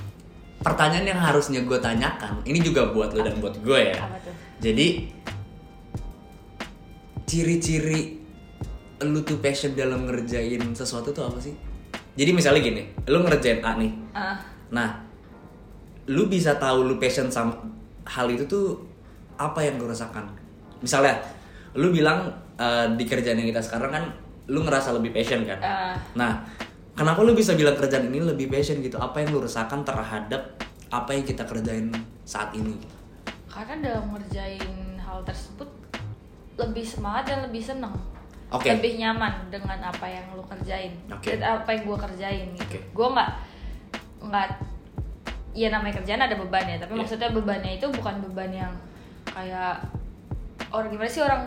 pertanyaan 0.65 1.05
yang 1.05 1.21
harusnya 1.21 1.61
gue 1.61 1.77
tanyakan 1.77 2.41
ini 2.49 2.57
juga 2.63 2.89
buat 2.89 3.13
lu 3.13 3.21
dan 3.21 3.37
buat 3.37 3.53
gue 3.61 3.79
ya 3.93 4.01
apa 4.01 4.17
tuh? 4.25 4.33
jadi 4.57 5.05
ciri-ciri 7.25 8.25
lu 9.03 9.19
tuh 9.27 9.43
passion 9.43 9.75
dalam 9.75 10.07
ngerjain 10.07 10.61
sesuatu 10.71 11.11
tuh 11.11 11.27
apa 11.27 11.39
sih? 11.41 11.51
Jadi 12.15 12.31
misalnya 12.31 12.61
gini, 12.63 12.83
lu 13.11 13.19
ngerjain 13.27 13.59
A 13.59 13.75
nih. 13.75 13.91
Ah, 14.15 14.39
Nah, 14.71 15.03
lu 16.07 16.31
bisa 16.31 16.55
tahu 16.55 16.87
lu 16.87 16.95
passion 16.95 17.27
sama 17.27 17.59
hal 18.07 18.31
itu 18.31 18.47
tuh 18.47 18.79
apa 19.35 19.59
yang 19.67 19.75
lu 19.75 19.91
rasakan. 19.91 20.31
Misalnya, 20.79 21.19
lu 21.75 21.91
bilang 21.91 22.27
eh, 22.55 22.87
di 22.95 23.03
kerjaan 23.03 23.37
yang 23.37 23.49
kita 23.49 23.61
sekarang 23.61 23.91
kan 23.91 24.03
lu 24.45 24.61
ngerasa 24.61 24.93
lebih 24.93 25.11
passion 25.11 25.41
kan? 25.43 25.57
ah, 25.57 25.95
Nah, 26.13 26.39
kenapa 26.93 27.19
lu 27.19 27.33
bisa 27.33 27.51
bilang 27.53 27.73
kerjaan 27.73 28.07
ini 28.07 28.21
lebih 28.21 28.47
passion 28.47 28.79
gitu 28.79 28.95
apa 28.95 29.19
yang 29.19 29.29
lu 29.29 29.39
rasakan 29.39 29.81
terhadap 29.81 30.55
apa 30.87 31.11
yang 31.11 31.23
kita 31.23 31.43
kerjain 31.43 31.91
saat 32.23 32.53
ini 32.53 32.77
karena 33.45 33.75
dalam 33.81 34.11
ngerjain 34.11 34.63
hal 34.97 35.19
tersebut 35.21 35.67
lebih 36.55 36.83
semangat 36.83 37.27
dan 37.27 37.39
lebih 37.41 37.59
seneng 37.59 37.91
Oke. 38.47 38.69
lebih 38.69 38.95
nyaman 38.95 39.49
dengan 39.49 39.81
apa 39.81 40.05
yang 40.05 40.23
lu 40.31 40.43
kerjain 40.45 40.93
Oke. 41.09 41.35
dan 41.35 41.59
apa 41.59 41.69
yang 41.69 41.83
gue 41.83 41.97
kerjain 41.99 42.47
gitu 42.53 42.63
Oke. 42.69 42.79
gue 42.85 43.07
nggak 43.11 43.29
nggak 44.23 44.47
ya 45.51 45.67
namanya 45.69 45.99
kerjaan 45.99 46.21
ada 46.21 46.35
beban 46.35 46.63
ya 46.63 46.77
tapi 46.77 46.93
Iya. 46.95 46.99
maksudnya 47.01 47.29
bebannya 47.31 47.71
itu 47.75 47.87
bukan 47.89 48.15
beban 48.21 48.51
yang 48.51 48.73
kayak 49.25 49.83
orang 50.69 50.87
gimana 50.87 51.09
sih 51.09 51.19
orang 51.19 51.41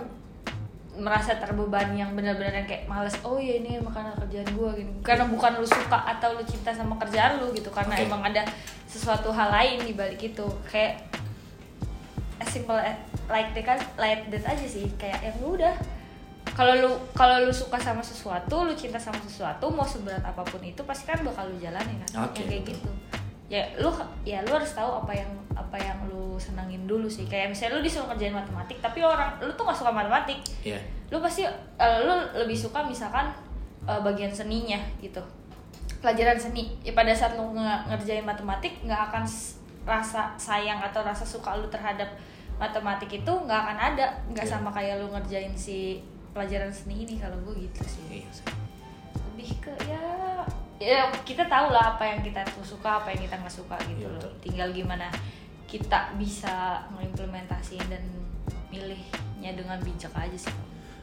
merasa 0.97 1.37
terbebani 1.37 2.01
yang 2.01 2.17
benar-benar 2.17 2.65
yang 2.65 2.67
kayak 2.67 2.89
males 2.89 3.15
oh 3.23 3.37
ya 3.37 3.61
ini 3.61 3.77
makanan 3.79 4.17
kerjaan 4.25 4.49
gue 4.51 4.71
gitu. 4.81 4.91
Karena 5.05 5.29
bukan 5.29 5.61
lu 5.61 5.67
suka 5.69 5.99
atau 6.07 6.33
lu 6.35 6.43
cinta 6.49 6.73
sama 6.73 6.97
kerjaan 6.97 7.39
lu 7.39 7.53
gitu 7.53 7.69
karena 7.69 7.95
Oke. 7.95 8.07
emang 8.09 8.23
ada 8.25 8.43
sesuatu 8.89 9.29
hal 9.31 9.53
lain 9.53 9.85
di 9.85 9.93
balik 9.93 10.19
itu. 10.19 10.47
Kayak 10.65 11.05
as 12.39 12.49
simple 12.49 12.79
as- 12.79 12.99
like 13.29 13.53
that 13.55 13.65
kan 13.67 13.79
like 14.01 14.27
that 14.33 14.43
aja 14.49 14.67
sih. 14.67 14.89
Kayak 14.97 15.21
yang 15.23 15.37
lu 15.45 15.55
udah. 15.61 15.75
Kalau 16.57 16.75
lu 16.75 16.91
kalau 17.15 17.47
lu 17.47 17.53
suka 17.55 17.79
sama 17.79 18.03
sesuatu 18.03 18.67
lu 18.67 18.75
cinta 18.75 18.99
sama 18.99 19.21
sesuatu 19.23 19.71
mau 19.71 19.87
seberat 19.87 20.25
apa 20.25 20.43
pun 20.43 20.59
itu 20.65 20.83
pasti 20.83 21.07
kan 21.07 21.23
bakal 21.23 21.47
lu 21.47 21.55
jalanin 21.63 22.03
kan 22.03 22.27
Yang 22.27 22.31
kayak 22.35 22.49
betul. 22.51 22.67
gitu 22.75 22.91
ya 23.49 23.65
lu 23.77 23.89
ya 24.23 24.41
lu 24.41 24.53
harus 24.53 24.71
tahu 24.71 24.91
apa 24.99 25.13
yang 25.13 25.31
apa 25.53 25.77
yang 25.77 25.97
lu 26.05 26.37
senangin 26.37 26.85
dulu 26.85 27.09
sih 27.09 27.25
kayak 27.25 27.49
misalnya 27.49 27.77
lu 27.77 27.83
disuruh 27.83 28.07
kerjain 28.07 28.31
matematik 28.31 28.77
tapi 28.79 29.01
orang 29.01 29.33
lu 29.39 29.51
tuh 29.53 29.65
gak 29.65 29.75
suka 29.75 29.91
matematik 29.91 30.37
Iya. 30.63 30.77
lu 31.09 31.19
pasti 31.19 31.43
eh, 31.75 31.99
lu 32.01 32.13
lebih 32.35 32.55
suka 32.55 32.81
misalkan 32.83 33.33
eh, 33.83 33.99
bagian 33.99 34.31
seninya 34.31 34.77
gitu 34.99 35.19
pelajaran 35.99 36.37
seni 36.37 36.77
ya 36.81 36.93
pada 36.93 37.11
saat 37.11 37.35
lu 37.35 37.51
nge- 37.51 37.83
ngerjain 37.89 38.23
matematik 38.23 38.79
nggak 38.83 39.11
akan 39.11 39.25
rasa 39.83 40.31
sayang 40.37 40.79
atau 40.79 41.01
rasa 41.01 41.25
suka 41.25 41.57
lu 41.57 41.67
terhadap 41.67 42.07
matematik 42.55 43.09
itu 43.17 43.33
nggak 43.33 43.59
akan 43.59 43.79
ada 43.89 44.07
nggak 44.29 44.45
Iya. 44.45 44.53
sama 44.53 44.69
kayak 44.69 45.01
lu 45.01 45.09
ngerjain 45.09 45.51
si 45.55 46.05
pelajaran 46.31 46.69
seni 46.69 47.03
ini 47.03 47.17
kalau 47.17 47.35
gue 47.43 47.65
gitu 47.65 47.81
sih 47.83 48.21
Iya 48.21 48.31
sih. 48.31 48.47
lebih 49.33 49.51
ke 49.59 49.73
ya 49.87 50.28
ya 50.79 51.11
kita 51.27 51.47
tahu 51.51 51.75
lah 51.75 51.99
apa 51.99 52.07
yang 52.07 52.21
kita 52.23 52.43
tuh 52.55 52.63
suka 52.63 53.03
apa 53.03 53.11
yang 53.11 53.27
kita 53.27 53.35
nggak 53.39 53.55
suka 53.55 53.77
gitu 53.91 54.07
Iya, 54.07 54.15
loh 54.15 54.31
tinggal 54.39 54.69
gimana 54.71 55.07
kita 55.69 56.15
bisa 56.17 56.81
mengimplementasiin 56.95 57.87
dan 57.91 58.03
milihnya 58.73 59.53
dengan 59.59 59.77
bijak 59.83 60.15
aja 60.17 60.39
sih 60.39 60.55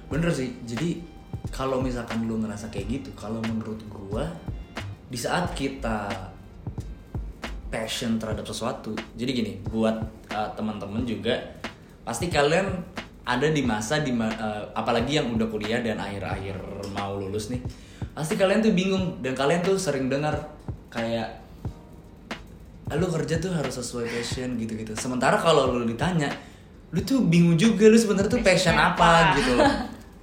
Bener 0.06 0.30
sih. 0.30 0.54
Jadi 0.66 1.02
kalau 1.50 1.82
misalkan 1.82 2.30
lu 2.30 2.38
ngerasa 2.42 2.70
kayak 2.70 3.02
gitu, 3.02 3.10
kalau 3.18 3.42
menurut 3.42 3.82
gua 3.90 4.30
di 5.10 5.18
saat 5.18 5.50
kita 5.58 6.10
passion 7.74 8.22
terhadap 8.22 8.46
sesuatu. 8.46 8.94
Jadi 9.18 9.30
gini, 9.34 9.54
buat 9.66 9.98
uh, 10.32 10.50
teman-teman 10.54 11.04
juga 11.04 11.36
pasti 12.06 12.30
kalian 12.30 12.70
ada 13.26 13.50
di 13.50 13.66
masa 13.66 14.06
di 14.06 14.14
ma- 14.14 14.30
uh, 14.30 14.70
apalagi 14.78 15.18
yang 15.18 15.34
udah 15.34 15.50
kuliah 15.50 15.82
dan 15.82 15.98
akhir-akhir 15.98 16.54
mau 16.94 17.18
lulus 17.18 17.50
nih. 17.50 17.62
Pasti 18.16 18.40
kalian 18.40 18.64
tuh 18.64 18.72
bingung 18.72 19.20
dan 19.20 19.36
kalian 19.36 19.60
tuh 19.60 19.76
sering 19.76 20.08
dengar 20.08 20.40
kayak 20.88 21.44
"Ah, 22.88 22.96
lu 22.96 23.12
kerja 23.12 23.36
tuh 23.44 23.52
harus 23.52 23.76
sesuai 23.76 24.08
passion 24.08 24.56
gitu-gitu. 24.56 24.96
Sementara 24.96 25.36
kalau 25.36 25.76
lu 25.76 25.84
ditanya, 25.84 26.32
lu 26.96 27.04
tuh 27.04 27.20
bingung 27.28 27.60
juga 27.60 27.92
lu 27.92 27.98
sebenarnya 28.00 28.32
tuh 28.32 28.40
passion 28.40 28.78
apa 28.80 28.96
apa? 28.96 29.36
gitu 29.36 29.52
loh. 29.60 29.74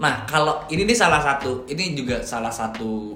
Nah, 0.03 0.25
kalau 0.27 0.65
ini 0.73 0.83
nih 0.89 0.97
salah 0.99 1.23
satu, 1.23 1.63
ini 1.69 1.95
juga 1.95 2.25
salah 2.25 2.51
satu 2.51 3.15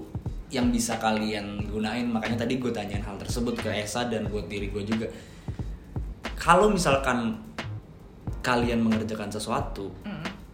yang 0.54 0.71
bisa 0.71 0.95
kalian 1.00 1.66
gunain. 1.66 2.06
Makanya 2.06 2.47
tadi 2.47 2.62
gue 2.62 2.71
tanyain 2.71 3.02
hal 3.02 3.16
tersebut 3.18 3.59
ke 3.59 3.71
Esa 3.73 4.06
dan 4.06 4.28
buat 4.30 4.47
diri 4.47 4.71
gue 4.71 4.87
juga. 4.87 5.09
Kalau 6.38 6.71
misalkan 6.71 7.35
kalian 8.45 8.78
mengerjakan 8.87 9.33
sesuatu, 9.33 9.90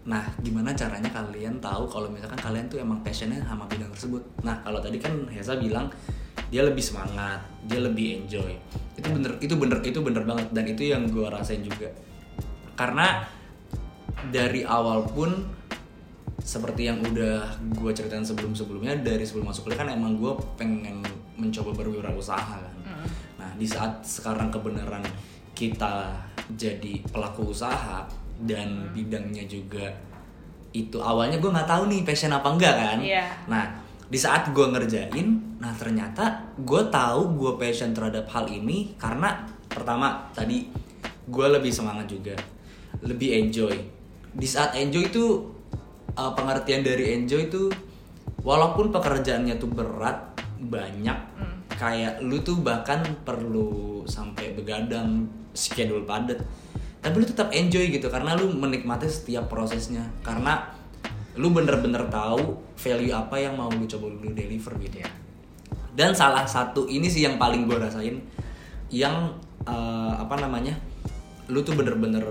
nah 0.03 0.27
gimana 0.43 0.75
caranya 0.75 1.07
kalian 1.15 1.63
tahu 1.63 1.87
kalau 1.87 2.11
misalkan 2.11 2.35
kalian 2.43 2.67
tuh 2.67 2.83
emang 2.83 2.99
passionnya 3.07 3.39
sama 3.47 3.67
bidang 3.71 3.91
tersebut? 3.95 4.23
Nah, 4.43 4.59
kalau 4.67 4.83
tadi 4.83 4.99
kan 4.99 5.15
Hesa 5.31 5.55
bilang 5.55 5.87
dia 6.51 6.67
lebih 6.67 6.83
semangat, 6.83 7.39
dia 7.71 7.79
lebih 7.79 8.27
enjoy. 8.27 8.53
Itu 8.99 9.09
bener, 9.15 9.39
itu 9.39 9.55
bener, 9.55 9.79
itu 9.87 9.99
bener 10.03 10.23
banget 10.27 10.51
dan 10.51 10.65
itu 10.67 10.83
yang 10.91 11.07
gue 11.07 11.27
rasain 11.31 11.63
juga. 11.63 11.87
Karena 12.75 13.23
dari 14.35 14.67
awal 14.67 15.07
pun 15.07 15.31
seperti 16.43 16.91
yang 16.91 16.99
udah 16.99 17.63
gue 17.79 17.91
ceritain 17.95 18.27
sebelum-sebelumnya 18.27 18.99
dari 19.07 19.23
sebelum 19.23 19.55
masuk 19.55 19.71
kuliah 19.71 19.87
kan 19.87 19.91
emang 19.95 20.19
gue 20.19 20.35
pengen 20.59 20.99
mencoba 21.39 21.71
berwirausaha 21.79 22.59
kan. 22.59 22.77
Nah 23.39 23.51
di 23.55 23.67
saat 23.67 24.03
sekarang 24.03 24.51
kebenaran 24.51 25.07
kita 25.55 26.11
jadi 26.59 26.99
pelaku 27.07 27.55
usaha 27.55 28.03
dan 28.43 28.91
bidangnya 28.91 29.47
juga 29.47 29.91
itu 30.73 30.99
awalnya 30.99 31.37
gue 31.37 31.53
nggak 31.53 31.69
tahu 31.69 31.87
nih 31.93 32.01
passion 32.03 32.33
apa 32.33 32.49
enggak 32.49 32.75
kan. 32.75 32.99
Iya. 32.99 33.25
Nah 33.47 33.65
di 34.13 34.19
saat 34.21 34.53
gue 34.53 34.67
ngerjain, 34.69 35.57
nah 35.57 35.73
ternyata 35.73 36.53
gue 36.61 36.83
tahu 36.93 37.33
gue 37.37 37.53
passion 37.57 37.97
terhadap 37.97 38.29
hal 38.29 38.45
ini 38.49 38.93
karena 39.01 39.49
pertama 39.73 40.29
tadi 40.37 40.69
gue 41.29 41.47
lebih 41.49 41.73
semangat 41.73 42.13
juga, 42.13 42.37
lebih 43.01 43.41
enjoy. 43.41 43.73
Di 44.33 44.49
saat 44.49 44.77
enjoy 44.77 45.09
itu 45.13 45.25
uh, 46.17 46.33
pengertian 46.37 46.85
dari 46.85 47.17
enjoy 47.17 47.49
itu 47.49 47.73
walaupun 48.45 48.93
pekerjaannya 48.93 49.57
tuh 49.57 49.71
berat 49.73 50.37
banyak, 50.61 51.19
kayak 51.77 52.21
lu 52.21 52.41
tuh 52.45 52.61
bahkan 52.61 53.01
perlu 53.25 54.03
sampai 54.05 54.53
begadang 54.53 55.25
schedule 55.57 56.05
padat, 56.05 56.41
tapi 57.03 57.19
lu 57.19 57.27
tetap 57.27 57.51
enjoy 57.51 57.91
gitu 57.91 58.07
karena 58.07 58.39
lu 58.39 58.55
menikmati 58.55 59.11
setiap 59.11 59.51
prosesnya. 59.51 60.07
Karena 60.23 60.71
lu 61.35 61.51
bener-bener 61.51 62.07
tahu 62.07 62.63
value 62.79 63.11
apa 63.11 63.37
yang 63.43 63.59
mau 63.59 63.69
lu 63.69 63.85
coba 63.91 64.07
lu 64.07 64.31
deliver 64.31 64.79
gitu 64.79 65.03
ya. 65.03 65.11
Dan 65.93 66.15
salah 66.15 66.47
satu 66.47 66.87
ini 66.87 67.11
sih 67.11 67.27
yang 67.27 67.37
paling 67.37 67.67
gue 67.67 67.77
rasain 67.77 68.23
yang 68.89 69.35
eh, 69.67 70.13
apa 70.15 70.39
namanya 70.39 70.79
lu 71.51 71.61
tuh 71.67 71.75
bener-bener 71.75 72.23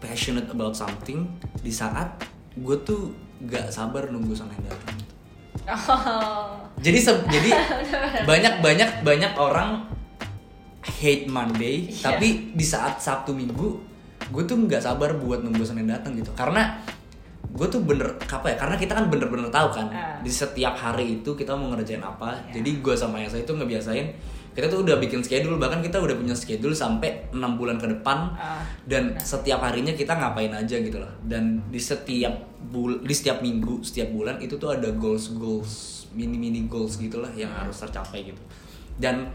passionate 0.00 0.48
about 0.50 0.74
something 0.74 1.28
di 1.60 1.70
saat 1.70 2.18
gue 2.56 2.76
tuh 2.82 3.14
gak 3.46 3.70
sabar 3.70 4.08
nunggu 4.10 4.34
Senin 4.34 4.58
datang. 4.64 4.96
Oh. 5.68 6.58
Jadi 6.82 6.98
se- 6.98 7.26
jadi 7.30 7.50
banyak 8.26 8.64
banyak 8.64 8.90
banyak 9.06 9.32
orang 9.38 9.86
hate 10.82 11.26
Monday 11.26 11.86
Iya. 11.86 12.12
tapi 12.12 12.28
di 12.52 12.64
saat 12.64 12.98
Sabtu 12.98 13.30
Minggu 13.30 13.78
gue 14.24 14.42
tuh 14.42 14.56
nggak 14.56 14.80
sabar 14.80 15.14
buat 15.14 15.40
nunggu 15.40 15.62
Senin 15.62 15.86
datang 15.86 16.12
gitu 16.12 16.32
karena 16.32 16.78
gue 17.44 17.66
tuh 17.66 17.80
bener 17.80 18.06
apa 18.22 18.46
ya 18.46 18.56
karena 18.56 18.74
kita 18.74 18.92
kan 18.92 19.06
bener-bener 19.06 19.46
tahu 19.48 19.68
kan 19.70 19.86
Ah. 19.88 20.16
di 20.18 20.30
setiap 20.30 20.72
hari 20.72 21.18
itu 21.18 21.30
kita 21.32 21.52
mau 21.52 21.68
ngerjain 21.68 22.00
apa 22.00 22.32
Iya. 22.48 22.58
jadi 22.58 22.70
gue 22.80 22.94
sama 22.94 23.18
Yasa 23.18 23.38
itu 23.38 23.50
ngebiasain 23.50 24.08
kita 24.52 24.68
tuh 24.68 24.82
udah 24.82 24.96
bikin 24.98 25.20
schedule 25.20 25.56
bahkan 25.56 25.80
kita 25.80 25.96
udah 25.96 26.12
punya 26.14 26.32
schedule 26.32 26.72
sampai 26.72 27.28
enam 27.30 27.54
bulan 27.54 27.76
ke 27.76 27.88
depan 27.88 28.32
Ah, 28.32 28.64
dan 28.82 29.14
setiap 29.16 29.60
harinya 29.60 29.92
kita 29.92 30.12
ngapain 30.12 30.50
aja 30.50 30.76
gitu 30.76 30.96
loh 30.96 31.12
dan 31.22 31.60
di 31.66 31.78
setiap 31.78 32.32
bul 32.62 32.98
di 32.98 33.12
setiap 33.12 33.38
minggu 33.38 33.80
setiap 33.80 34.08
bulan 34.10 34.36
itu 34.38 34.56
tuh 34.56 34.72
ada 34.72 34.88
goals 34.90 35.32
goals 35.34 35.72
mini 36.10 36.36
mini 36.36 36.64
goals 36.64 36.96
gitulah 36.96 37.32
yang 37.32 37.48
harus 37.50 37.76
tercapai 37.76 38.26
gitu 38.26 38.40
dan 38.94 39.28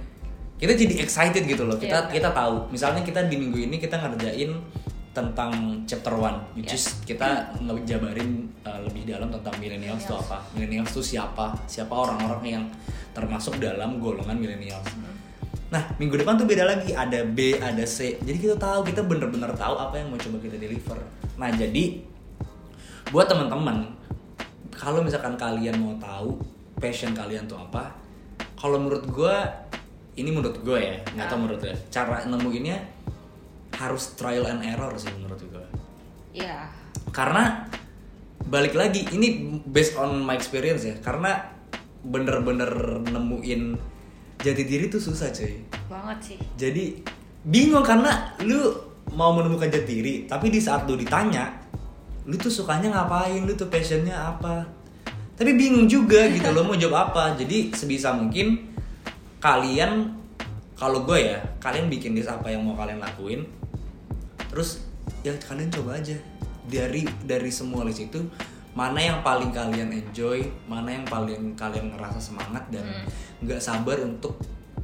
kita 0.57 0.73
jadi 0.73 0.93
excited 1.05 1.45
gitu 1.45 1.63
loh 1.69 1.77
kita 1.77 2.09
Iya. 2.09 2.13
kita 2.17 2.29
tahu 2.33 2.69
misalnya 2.73 3.01
kita 3.05 3.29
di 3.29 3.37
minggu 3.37 3.57
ini 3.69 3.77
kita 3.77 3.97
ngerjain 3.97 4.57
tentang 5.13 5.81
chapter 5.89 6.13
one 6.13 6.37
which 6.53 6.73
Iya. 6.73 6.77
is 6.77 6.85
kita 7.05 7.53
ngejabarin 7.61 8.45
uh, 8.65 8.81
lebih 8.85 9.05
dalam 9.09 9.29
tentang 9.29 9.53
millennials 9.61 10.05
itu 10.05 10.13
apa 10.13 10.41
millennials 10.53 10.89
itu 10.93 11.17
siapa 11.17 11.53
siapa 11.65 11.93
orang-orang 11.93 12.43
yang 12.45 12.63
termasuk 13.13 13.57
dalam 13.57 13.97
golongan 14.01 14.37
millennials 14.37 14.85
Nah, 15.67 15.83
minggu 15.99 16.15
depan 16.23 16.39
tuh 16.39 16.47
beda 16.47 16.63
lagi, 16.63 16.95
ada 16.95 17.27
B, 17.27 17.59
ada 17.59 17.83
C. 17.83 18.15
Jadi 18.23 18.39
kita 18.39 18.55
tahu, 18.55 18.87
kita 18.87 19.03
bener-bener 19.03 19.51
tahu 19.51 19.75
apa 19.75 19.99
yang 19.99 20.07
mau 20.07 20.15
coba 20.15 20.39
kita 20.39 20.55
deliver. 20.55 20.95
Nah, 21.35 21.51
jadi 21.51 22.07
buat 23.11 23.27
teman-teman, 23.27 23.83
kalau 24.71 25.03
misalkan 25.03 25.35
kalian 25.35 25.75
mau 25.75 25.91
tahu 25.99 26.39
passion 26.79 27.11
kalian 27.11 27.51
tuh 27.51 27.59
apa, 27.59 27.91
kalau 28.55 28.79
menurut 28.79 29.11
gue, 29.11 29.35
ini 30.17 30.29
menurut 30.33 30.59
gue 30.65 30.79
ya, 30.81 30.97
nggak 31.13 31.27
tahu 31.29 31.39
menurut 31.45 31.59
gue. 31.61 31.75
Cara 31.93 32.25
nemuinnya 32.25 32.77
harus 33.77 34.17
trial 34.17 34.49
and 34.49 34.65
error 34.65 34.91
sih 34.97 35.13
menurut 35.13 35.37
gue. 35.39 35.67
Iya. 36.33 36.67
Karena 37.13 37.69
balik 38.49 38.73
lagi, 38.73 39.05
ini 39.13 39.61
based 39.63 39.95
on 39.95 40.25
my 40.25 40.33
experience 40.33 40.83
ya. 40.83 40.97
Karena 40.99 41.37
bener-bener 42.03 43.01
nemuin 43.05 43.61
jati 44.41 44.63
diri 44.63 44.85
tuh 44.87 45.01
susah 45.01 45.33
cuy 45.33 45.53
Banget 45.89 46.17
sih. 46.21 46.39
jadi 46.55 47.01
bingung 47.47 47.81
karena 47.81 48.37
lu 48.45 48.69
mau 49.17 49.33
menemukan 49.33 49.67
jati 49.71 49.87
diri 49.87 50.13
tapi 50.29 50.53
di 50.53 50.61
saat 50.61 50.85
lu 50.85 50.93
ditanya 50.93 51.57
lu 52.27 52.35
tuh 52.37 52.51
sukanya 52.51 52.91
ngapain 52.93 53.43
lu 53.47 53.53
tuh 53.57 53.71
passionnya 53.71 54.13
apa 54.13 54.67
tapi 55.37 55.57
bingung 55.57 55.89
juga 55.89 56.27
gitu 56.29 56.47
lo 56.55 56.67
mau 56.67 56.77
jawab 56.77 57.13
apa 57.13 57.33
jadi 57.39 57.73
sebisa 57.73 58.13
mungkin 58.13 58.76
kalian 59.37 60.13
kalau 60.77 61.01
gue 61.05 61.33
ya 61.33 61.41
kalian 61.57 61.89
bikin 61.89 62.13
list 62.13 62.29
apa 62.29 62.53
yang 62.53 62.61
mau 62.61 62.77
kalian 62.77 63.01
lakuin 63.01 63.41
terus 64.49 64.85
ya 65.25 65.33
kalian 65.37 65.69
coba 65.73 65.97
aja. 65.97 66.17
Dari 66.67 67.07
dari 67.23 67.47
semua 67.47 67.87
list 67.87 68.03
itu 68.03 68.19
mana 68.75 68.99
yang 68.99 69.23
paling 69.23 69.49
kalian 69.55 69.89
enjoy 69.89 70.43
mana 70.67 70.93
yang 70.93 71.05
paling 71.07 71.55
kalian 71.57 71.95
ngerasa 71.95 72.19
semangat 72.19 72.67
dan 72.69 72.85
nggak 73.41 73.57
sabar 73.63 73.97
untuk 74.03 74.37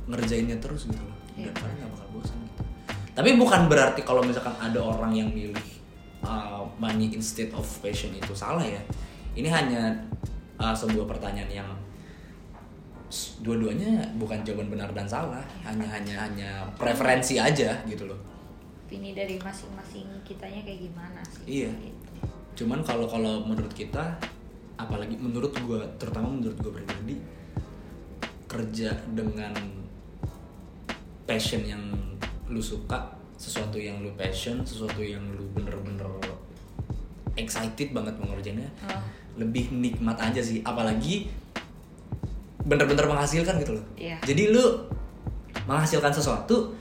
ngerjainnya 0.08 0.58
terus 0.64 0.88
gitu 0.88 1.02
loh. 1.04 1.18
Dan 1.36 1.50
Iya. 1.50 1.52
kalian 1.54 1.76
nggak 1.84 1.92
bakal 1.92 2.08
bosan 2.16 2.38
gitu. 2.48 2.62
Tapi 3.14 3.30
bukan 3.38 3.62
berarti 3.70 4.02
kalau 4.02 4.22
misalkan 4.26 4.56
ada 4.58 4.80
orang 4.82 5.14
yang 5.14 5.30
milih 5.30 5.68
uh, 6.24 6.66
money 6.80 7.14
instead 7.14 7.52
of 7.54 7.66
passion 7.84 8.16
itu 8.16 8.34
salah 8.34 8.64
ya. 8.64 8.82
Ini 9.34 9.50
hanya 9.50 9.98
uh, 10.58 10.74
sebuah 10.74 11.06
pertanyaan 11.10 11.52
yang 11.52 11.70
dua-duanya 13.42 14.02
bukan 14.18 14.42
jawaban 14.42 14.70
benar 14.70 14.90
dan 14.92 15.06
salah 15.06 15.44
hanya 15.62 15.86
hanya 15.86 16.16
hanya 16.26 16.50
preferensi 16.76 17.38
aja 17.38 17.78
gitu 17.86 18.06
loh 18.08 18.18
Ini 18.94 19.18
dari 19.18 19.42
masing-masing 19.42 20.06
kitanya 20.22 20.62
kayak 20.62 20.86
gimana 20.86 21.18
sih? 21.26 21.66
Iya. 21.66 21.70
Gitu. 21.74 22.02
cuman 22.54 22.86
kalau 22.86 23.10
kalau 23.10 23.42
menurut 23.42 23.74
kita 23.74 24.14
apalagi 24.78 25.18
menurut 25.18 25.50
gua 25.66 25.82
terutama 25.98 26.30
menurut 26.30 26.58
gua 26.62 26.78
pribadi 26.78 27.18
kerja 28.46 28.94
dengan 29.10 29.50
passion 31.26 31.66
yang 31.66 31.82
lu 32.46 32.62
suka 32.62 33.18
sesuatu 33.34 33.82
yang 33.82 34.06
lu 34.06 34.14
passion 34.14 34.62
sesuatu 34.62 35.02
yang 35.02 35.26
lu 35.34 35.50
bener-bener 35.58 36.06
excited 37.34 37.90
banget 37.90 38.14
mengerjainnya 38.22 38.70
Oh. 38.86 39.02
lebih 39.42 39.74
nikmat 39.74 40.14
aja 40.22 40.38
sih 40.38 40.62
apalagi 40.62 41.26
bener-bener 42.64 43.06
menghasilkan 43.06 43.56
gitu 43.58 43.76
loh 43.76 43.86
Iya. 43.96 44.18
jadi 44.22 44.44
lu 44.50 44.66
menghasilkan 45.64 46.10
sesuatu 46.10 46.72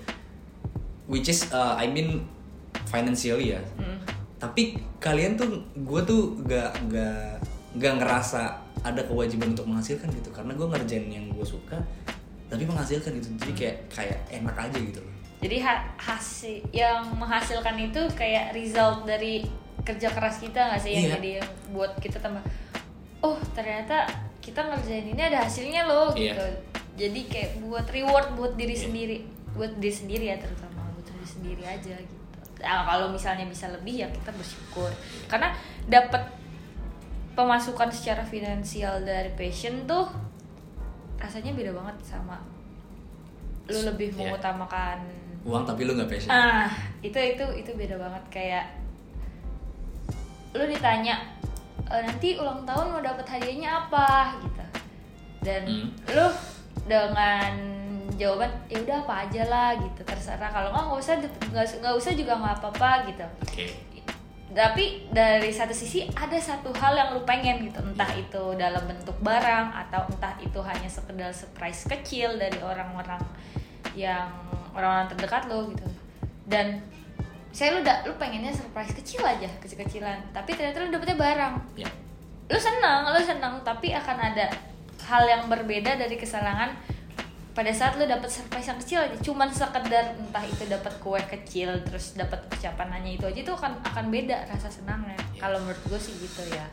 which 1.04 1.26
is 1.26 1.50
uh, 1.50 1.74
I 1.74 1.86
mean 1.86 2.22
financially 2.86 3.52
ya 3.52 3.60
Mm. 3.74 3.98
tapi 4.38 4.62
kalian 4.98 5.34
tuh 5.34 5.48
gue 5.76 6.00
tuh 6.02 6.22
gak 6.42 6.70
gak 6.88 7.38
gak 7.74 7.94
ngerasa 7.96 8.42
ada 8.80 9.00
kewajiban 9.00 9.50
untuk 9.50 9.64
menghasilkan 9.64 10.10
gitu 10.12 10.30
karena 10.30 10.52
gue 10.52 10.66
ngerjain 10.66 11.06
yang 11.08 11.26
gue 11.28 11.44
suka 11.44 11.78
tapi 12.46 12.62
menghasilkan 12.62 13.16
gitu 13.16 13.28
jadi 13.38 13.52
kayak 13.54 13.76
kayak 13.88 14.18
enak 14.30 14.56
aja 14.56 14.78
gitu 14.78 14.98
loh 14.98 15.10
Jadi 15.38 15.58
ha- 15.58 15.90
hasil 15.96 16.62
yang 16.70 17.02
menghasilkan 17.12 17.74
itu 17.76 17.98
kayak 18.12 18.50
result 18.52 19.02
dari 19.02 19.42
kerja 19.82 20.06
keras 20.08 20.38
kita 20.38 20.70
nggak 20.70 20.78
sih 20.80 20.92
yang 20.92 21.04
Iya. 21.04 21.14
jadi 21.18 21.30
yang 21.38 21.48
buat 21.72 21.92
kita 21.98 22.18
tambah 22.18 22.42
oh 23.20 23.34
ternyata 23.52 24.06
kita 24.42 24.58
ngerjain 24.60 25.06
ini 25.06 25.22
ada 25.22 25.46
hasilnya 25.46 25.86
loh 25.86 26.10
Iya. 26.12 26.34
gitu. 26.34 26.46
Jadi 26.98 27.20
kayak 27.24 27.50
buat 27.62 27.86
reward 27.88 28.34
buat 28.34 28.52
diri 28.52 28.74
Iya. 28.74 28.82
sendiri, 28.84 29.16
buat 29.54 29.72
diri 29.78 29.94
sendiri 29.94 30.24
ya 30.28 30.36
terutama 30.36 30.82
buat 30.92 31.06
diri 31.06 31.24
sendiri 31.24 31.62
aja 31.62 31.94
gitu. 31.94 32.20
Nah, 32.60 32.82
kalau 32.84 33.06
misalnya 33.08 33.46
bisa 33.46 33.70
lebih 33.70 34.02
ya 34.02 34.08
kita 34.08 34.30
bersyukur 34.30 34.90
karena 35.26 35.50
dapat 35.86 36.26
pemasukan 37.32 37.88
secara 37.88 38.22
finansial 38.22 39.02
dari 39.02 39.32
passion 39.32 39.82
tuh 39.82 40.06
rasanya 41.16 41.50
beda 41.52 41.72
banget 41.72 41.96
sama 42.04 42.38
lu 43.66 43.78
lebih 43.82 44.10
Iya. 44.12 44.30
mengutamakan 44.30 44.98
uang 45.42 45.64
tapi 45.64 45.86
lu 45.86 45.94
nggak 45.96 46.06
passion 46.06 46.30
ah 46.30 46.70
itu 47.00 47.14
itu 47.14 47.42
itu 47.56 47.70
beda 47.72 47.98
banget 47.98 48.22
kayak 48.30 48.66
lu 50.52 50.62
ditanya 50.68 51.18
"E, 51.90 51.94
nanti 52.02 52.28
ulang 52.38 52.62
tahun 52.62 52.86
mau 52.92 53.02
dapat 53.02 53.26
hadiahnya 53.26 53.70
apa? 53.88 54.38
Gitu. 54.42 54.64
Dan 55.42 55.62
Hmm. 55.66 55.86
lu 56.14 56.26
dengan 56.86 57.52
jawaban 58.14 58.50
ya 58.70 58.78
udah 58.82 58.96
apa 59.02 59.14
aja 59.26 59.42
lah 59.48 59.68
gitu. 59.78 60.00
Terserah. 60.06 60.50
Kalau 60.50 60.70
nggak 60.70 60.84
nggak 61.50 61.64
usah 61.66 61.78
nggak 61.82 61.94
usah 61.98 62.12
juga 62.14 62.32
nggak 62.38 62.56
apa-apa 62.62 62.90
gitu. 63.10 63.26
Oke. 63.42 63.66
Tapi 64.52 65.08
dari 65.08 65.48
satu 65.48 65.72
sisi 65.72 66.04
ada 66.12 66.36
satu 66.36 66.68
hal 66.76 66.92
yang 66.92 67.16
lu 67.16 67.24
pengen 67.24 67.64
gitu. 67.64 67.80
Entah 67.80 68.12
itu 68.12 68.52
dalam 68.60 68.84
bentuk 68.84 69.16
barang 69.24 69.72
atau 69.72 70.04
entah 70.12 70.36
itu 70.44 70.60
hanya 70.60 70.88
sekedar 70.92 71.32
surprise 71.32 71.88
kecil 71.88 72.36
dari 72.36 72.60
orang-orang 72.60 73.24
yang 73.96 74.28
orang-orang 74.76 75.08
terdekat 75.08 75.48
lo 75.48 75.72
gitu. 75.72 75.88
Dan 76.44 76.84
saya 77.52 77.76
lu 77.76 77.84
udah 77.84 78.08
lu 78.08 78.16
pengennya 78.16 78.48
surprise 78.48 78.96
kecil 78.96 79.20
aja 79.20 79.44
kecil-kecilan 79.60 80.32
tapi 80.32 80.56
ternyata 80.56 80.82
lu 80.82 80.88
dapetnya 80.88 81.20
barang. 81.20 81.54
Ya. 81.76 81.88
Lu 82.48 82.58
senang 82.58 83.12
lu 83.12 83.20
senang 83.20 83.60
tapi 83.60 83.92
akan 83.92 84.18
ada 84.32 84.48
hal 85.04 85.22
yang 85.28 85.46
berbeda 85.52 86.00
dari 86.00 86.16
kesenangan 86.16 86.72
pada 87.52 87.68
saat 87.68 88.00
lu 88.00 88.08
dapet 88.08 88.32
surprise 88.32 88.72
yang 88.72 88.80
kecil 88.80 88.98
aja. 89.04 89.16
Cuman 89.20 89.52
sekedar 89.52 90.16
entah 90.16 90.40
itu 90.40 90.64
dapat 90.64 90.96
kue 90.96 91.20
kecil 91.28 91.76
terus 91.84 92.16
dapat 92.16 92.40
ucapan 92.48 92.88
nanya 92.88 93.20
itu 93.20 93.24
aja 93.28 93.40
itu 93.44 93.52
akan 93.52 93.76
akan 93.84 94.04
beda 94.08 94.48
rasa 94.48 94.72
senangnya. 94.72 95.20
Iya. 95.36 95.40
kalau 95.44 95.60
menurut 95.60 95.84
gue 95.92 96.00
sih 96.00 96.16
gitu 96.16 96.48
ya. 96.48 96.64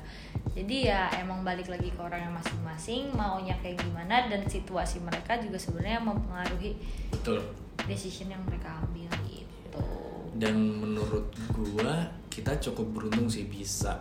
Jadi 0.56 0.88
ya 0.88 1.12
emang 1.20 1.44
balik 1.44 1.68
lagi 1.68 1.92
ke 1.92 2.00
orang 2.00 2.24
yang 2.24 2.34
masing-masing 2.36 3.12
maunya 3.12 3.56
kayak 3.60 3.80
gimana 3.84 4.32
dan 4.32 4.44
situasi 4.48 5.04
mereka 5.04 5.36
juga 5.40 5.60
sebenarnya 5.60 6.00
mempengaruhi 6.04 6.76
betul. 7.12 7.40
decision 7.88 8.32
yang 8.32 8.44
mereka 8.48 8.80
ambil 8.84 9.08
dan 10.40 10.56
menurut 10.80 11.28
gua 11.52 12.08
kita 12.32 12.56
cukup 12.64 12.88
beruntung 12.96 13.28
sih 13.28 13.46
bisa 13.52 14.00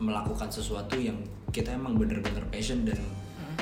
melakukan 0.00 0.48
sesuatu 0.48 0.98
yang 0.98 1.14
kita 1.52 1.76
emang 1.76 1.94
bener-bener 2.00 2.42
passion 2.48 2.82
dan 2.88 2.98
Mm. 2.98 3.56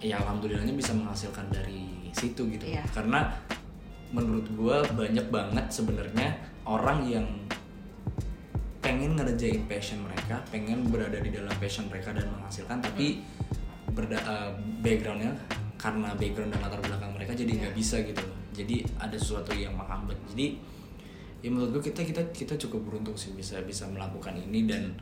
ya 0.00 0.16
alhamdulillahnya 0.20 0.74
bisa 0.74 0.96
menghasilkan 0.96 1.48
dari 1.52 2.08
situ 2.16 2.48
gitu. 2.48 2.64
Iya. 2.64 2.82
karena 2.92 3.28
menurut 4.14 4.46
gua 4.56 4.80
banyak 4.94 5.26
banget 5.28 5.66
sebenarnya 5.68 6.38
orang 6.64 7.04
yang 7.04 7.26
pengen 8.80 9.16
ngerjain 9.16 9.64
passion 9.64 10.00
mereka 10.04 10.44
pengen 10.52 10.86
berada 10.88 11.16
di 11.20 11.32
dalam 11.32 11.52
passion 11.56 11.88
mereka 11.88 12.12
dan 12.12 12.28
menghasilkan 12.30 12.84
tapi 12.84 13.24
berda 13.96 14.18
eh, 14.20 14.50
backgroundnya 14.84 15.32
karena 15.80 16.12
background 16.16 16.52
dan 16.52 16.60
latar 16.64 16.80
belakang 16.80 17.12
mereka 17.16 17.32
jadi 17.36 17.52
nggak 17.64 17.74
bisa 17.76 18.00
gitu 18.04 18.24
jadi 18.54 18.86
ada 19.02 19.16
sesuatu 19.18 19.50
yang 19.52 19.74
menghambat. 19.74 20.14
Jadi 20.30 20.62
ya 21.44 21.52
menurut 21.52 21.76
gue 21.76 21.92
kita 21.92 22.00
kita 22.00 22.22
kita 22.32 22.54
cukup 22.56 22.88
beruntung 22.88 23.12
sih 23.12 23.36
bisa 23.36 23.60
bisa 23.60 23.84
melakukan 23.84 24.32
ini 24.32 24.64
dan 24.64 24.96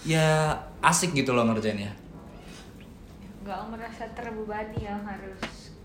ya 0.00 0.56
asik 0.80 1.12
gitu 1.12 1.36
loh 1.36 1.44
ngerjainnya 1.44 1.92
nggak 3.44 3.60
merasa 3.68 4.08
terbebani 4.16 4.80
yang 4.80 5.04
harus 5.04 5.76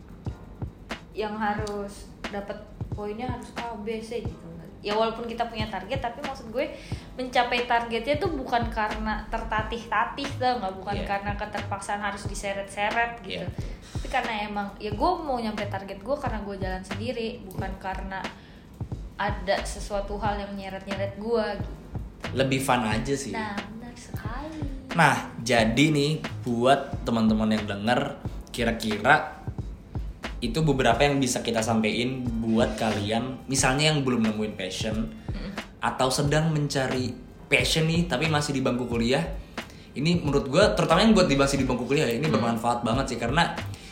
yang 1.12 1.36
harus 1.36 2.08
dapat 2.32 2.56
poinnya 2.96 3.28
harus 3.28 3.52
A 3.60 3.76
B 3.76 4.00
C 4.00 4.24
gitu 4.24 4.48
ya 4.82 4.98
walaupun 4.98 5.30
kita 5.30 5.46
punya 5.46 5.70
target 5.70 6.02
tapi 6.02 6.26
maksud 6.26 6.50
gue 6.50 6.66
mencapai 7.14 7.70
targetnya 7.70 8.18
tuh 8.18 8.34
bukan 8.34 8.66
karena 8.74 9.22
tertatih-tatih 9.30 10.26
tuh 10.42 10.58
nggak 10.58 10.74
bukan 10.74 10.96
Iya. 10.98 11.06
karena 11.06 11.32
keterpaksaan 11.38 12.02
harus 12.02 12.26
diseret-seret 12.26 13.22
gitu 13.22 13.46
Iya. 13.46 13.52
tapi 13.94 14.08
karena 14.10 14.34
emang 14.50 14.68
ya 14.82 14.90
gue 14.90 15.12
mau 15.22 15.38
nyampe 15.38 15.70
target 15.70 16.02
gue 16.02 16.16
karena 16.18 16.42
gue 16.42 16.56
jalan 16.58 16.82
sendiri 16.82 17.46
bukan 17.46 17.70
karena 17.78 18.26
ada 19.22 19.56
sesuatu 19.62 20.18
hal 20.18 20.42
yang 20.42 20.52
nyeret-nyeret 20.58 21.14
gue 21.22 21.46
gitu. 21.62 21.74
Lebih 22.34 22.60
fun 22.66 22.82
aja 22.82 23.14
sih. 23.14 23.38
Nah 23.38 23.54
benar 23.54 23.94
sekali. 23.94 24.62
Nah, 24.98 25.16
jadi 25.40 25.86
nih 25.94 26.20
buat 26.42 27.06
teman-teman 27.06 27.54
yang 27.54 27.66
denger 27.70 28.18
kira-kira 28.50 29.40
itu 30.42 30.58
beberapa 30.66 31.06
yang 31.06 31.22
bisa 31.22 31.46
kita 31.46 31.62
sampein 31.62 32.26
buat 32.42 32.74
kalian 32.74 33.46
misalnya 33.46 33.94
yang 33.94 34.02
belum 34.02 34.26
nemuin 34.26 34.58
passion 34.58 35.14
atau 35.82 36.14
sedang 36.14 36.54
mencari 36.54 37.14
passion 37.50 37.90
nih 37.90 38.06
tapi 38.06 38.30
masih 38.30 38.54
di 38.58 38.62
bangku 38.62 38.86
kuliah. 38.86 39.26
Ini 39.92 40.24
menurut 40.24 40.48
gue 40.48 40.64
terutama 40.78 41.04
yang 41.04 41.12
buat 41.12 41.28
di 41.28 41.36
masih 41.36 41.60
di 41.60 41.66
bangku 41.68 41.84
kuliah 41.84 42.08
ya, 42.08 42.16
ini 42.16 42.32
bermanfaat 42.32 42.86
banget 42.86 43.12
sih 43.12 43.20
karena 43.20 43.52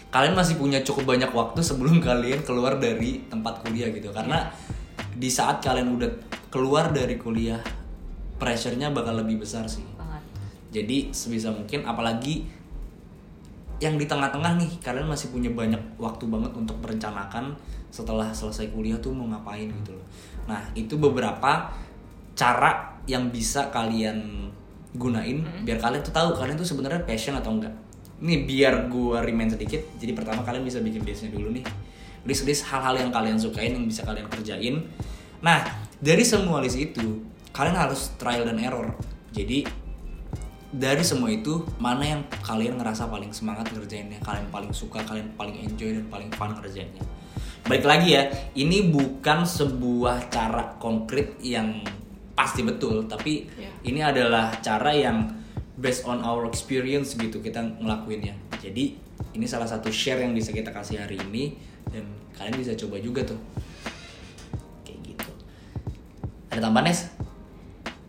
kalian 0.09 0.33
masih 0.33 0.55
punya 0.55 0.79
cukup 0.81 1.11
banyak 1.11 1.29
waktu 1.33 1.59
sebelum 1.59 1.99
kalian 2.07 2.45
keluar 2.45 2.79
dari 2.79 3.25
tempat 3.27 3.65
kuliah 3.65 3.91
gitu. 3.91 4.13
Karena 4.15 4.47
di 5.19 5.27
saat 5.27 5.59
kalian 5.59 5.99
udah 5.99 6.11
keluar 6.47 6.95
dari 6.95 7.19
kuliah 7.19 7.59
pressure-nya 8.39 8.95
bakal 8.95 9.19
lebih 9.19 9.43
besar 9.43 9.67
sih. 9.67 9.83
banget 9.99 10.23
Jadi 10.71 11.11
sebisa 11.11 11.51
mungkin 11.51 11.83
apalagi 11.83 12.47
yang 13.83 13.99
di 13.99 14.07
tengah-tengah 14.07 14.59
nih 14.59 14.71
kalian 14.79 15.07
masih 15.07 15.31
punya 15.31 15.51
banyak 15.51 15.79
waktu 15.99 16.23
banget 16.27 16.51
untuk 16.55 16.79
merencanakan 16.79 17.55
setelah 17.91 18.31
selesai 18.31 18.71
kuliah 18.71 18.99
tuh 18.99 19.11
mau 19.11 19.27
ngapain 19.27 19.67
gitu 19.67 19.91
loh. 19.95 20.07
Nah, 20.47 20.61
itu 20.75 20.95
beberapa 20.95 21.67
cara 22.35 22.95
yang 23.03 23.27
bisa 23.33 23.67
kalian 23.73 24.47
gunain 24.95 25.45
biar 25.67 25.77
kalian 25.77 26.01
tuh 26.01 26.13
tahu 26.13 26.33
kalian 26.33 26.57
tuh 26.57 26.65
sebenarnya 26.65 27.03
passion 27.03 27.35
atau 27.35 27.55
enggak. 27.55 27.73
Ini 28.19 28.43
biar 28.47 28.91
gua 28.91 29.23
remind 29.23 29.55
sedikit. 29.55 29.79
Jadi 29.95 30.11
pertama 30.11 30.43
kalian 30.43 30.63
bisa 30.63 30.83
bikin 30.83 31.03
listnya 31.03 31.31
dulu 31.31 31.55
nih. 31.55 31.63
List-list 32.29 32.69
hal-hal 32.69 33.01
yang 33.01 33.09
kalian 33.09 33.41
sukain 33.41 33.73
yang 33.73 33.89
bisa 33.89 34.05
kalian 34.05 34.29
kerjain. 34.29 34.85
Nah, 35.41 35.65
dari 35.97 36.21
semua 36.21 36.61
list 36.61 36.77
itu 36.77 37.25
kalian 37.49 37.73
harus 37.73 38.13
trial 38.21 38.45
dan 38.45 38.61
error. 38.61 38.93
Jadi 39.33 39.65
dari 40.69 41.01
semua 41.01 41.33
itu 41.33 41.65
mana 41.81 42.05
yang 42.05 42.21
kalian 42.45 42.77
ngerasa 42.77 43.09
paling 43.09 43.33
semangat 43.33 43.73
ngerjainnya 43.73 44.21
kalian 44.21 44.45
paling 44.53 44.69
suka 44.69 45.01
kalian 45.01 45.33
paling 45.33 45.57
enjoy 45.65 45.97
dan 45.97 46.05
paling 46.13 46.29
fun 46.37 46.53
ngerjainnya 46.53 47.01
balik 47.65 47.85
lagi 47.89 48.13
ya 48.13 48.29
ini 48.53 48.93
bukan 48.93 49.49
sebuah 49.49 50.29
cara 50.29 50.77
konkret 50.77 51.41
yang 51.41 51.81
pasti 52.37 52.61
betul 52.61 53.09
tapi 53.09 53.49
Iya. 53.49 53.69
ini 53.81 53.99
adalah 54.05 54.61
cara 54.61 54.93
yang 54.93 55.33
based 55.73 56.05
on 56.05 56.21
our 56.21 56.45
experience 56.45 57.17
gitu 57.17 57.41
kita 57.41 57.65
ngelakuinnya 57.81 58.37
jadi 58.61 58.93
ini 59.33 59.45
salah 59.49 59.65
satu 59.65 59.89
share 59.89 60.21
yang 60.21 60.37
bisa 60.37 60.53
kita 60.53 60.69
kasih 60.69 61.01
hari 61.01 61.17
ini 61.17 61.57
dan 61.89 62.05
kalian 62.37 62.55
bisa 62.57 62.73
coba 62.77 63.01
juga 63.01 63.21
tuh. 63.25 63.39
Kayak 64.85 65.13
gitu. 65.13 65.31
Ada 66.53 66.69
tambahan 66.69 66.89
Nes? 66.89 67.09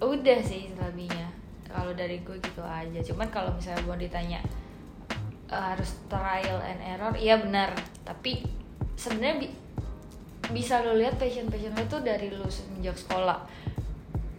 udah 0.01 0.41
sih 0.41 0.73
selebihnya. 0.73 1.29
Kalau 1.69 1.93
dari 1.93 2.25
gue 2.25 2.37
gitu 2.41 2.65
aja. 2.65 3.01
Cuman 3.05 3.29
kalau 3.29 3.53
misalnya 3.53 3.85
gue 3.85 4.09
ditanya 4.09 4.41
eh, 5.53 5.65
harus 5.77 6.01
trial 6.09 6.59
and 6.65 6.81
error 6.81 7.13
iya 7.21 7.37
benar. 7.37 7.77
Tapi 8.03 8.41
sebenarnya 8.97 9.45
bi- 9.45 9.57
bisa 10.51 10.83
lo 10.83 10.97
lihat 10.97 11.21
passion 11.21 11.47
passion 11.47 11.77
lo 11.77 11.85
tuh 11.87 12.01
dari 12.01 12.33
lo 12.33 12.49
semenjak 12.49 12.97
sekolah. 12.97 13.45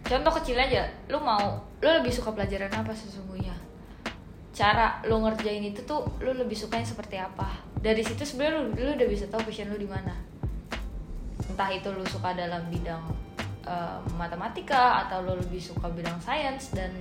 Contoh 0.02 0.32
kecil 0.42 0.58
aja 0.58 0.90
lo 1.08 1.22
mau 1.22 1.62
lo 1.62 1.90
lebih 2.02 2.10
suka 2.10 2.34
pelajaran 2.34 2.74
apa 2.74 2.90
sesungguhnya? 2.90 3.54
Cara 4.52 5.00
lo 5.08 5.22
ngerjain 5.24 5.62
itu 5.62 5.80
tuh 5.86 6.04
lo 6.20 6.36
lebih 6.36 6.58
sukanya 6.58 6.84
seperti 6.84 7.16
apa 7.16 7.71
dari 7.82 8.02
situ 8.02 8.22
sebenarnya 8.22 8.62
lo 8.78 8.90
udah 8.94 9.08
bisa 9.10 9.26
tahu 9.26 9.42
passion 9.44 9.68
lo 9.68 9.76
di 9.76 9.90
mana. 9.90 10.14
Entah 11.50 11.68
itu 11.74 11.90
lu 11.90 12.06
suka 12.06 12.32
dalam 12.32 12.70
bidang 12.70 13.02
eh, 13.66 13.98
matematika 14.14 15.06
atau 15.06 15.26
lu 15.26 15.34
lebih 15.36 15.58
suka 15.58 15.90
bidang 15.90 16.16
sains 16.22 16.70
dan 16.72 16.94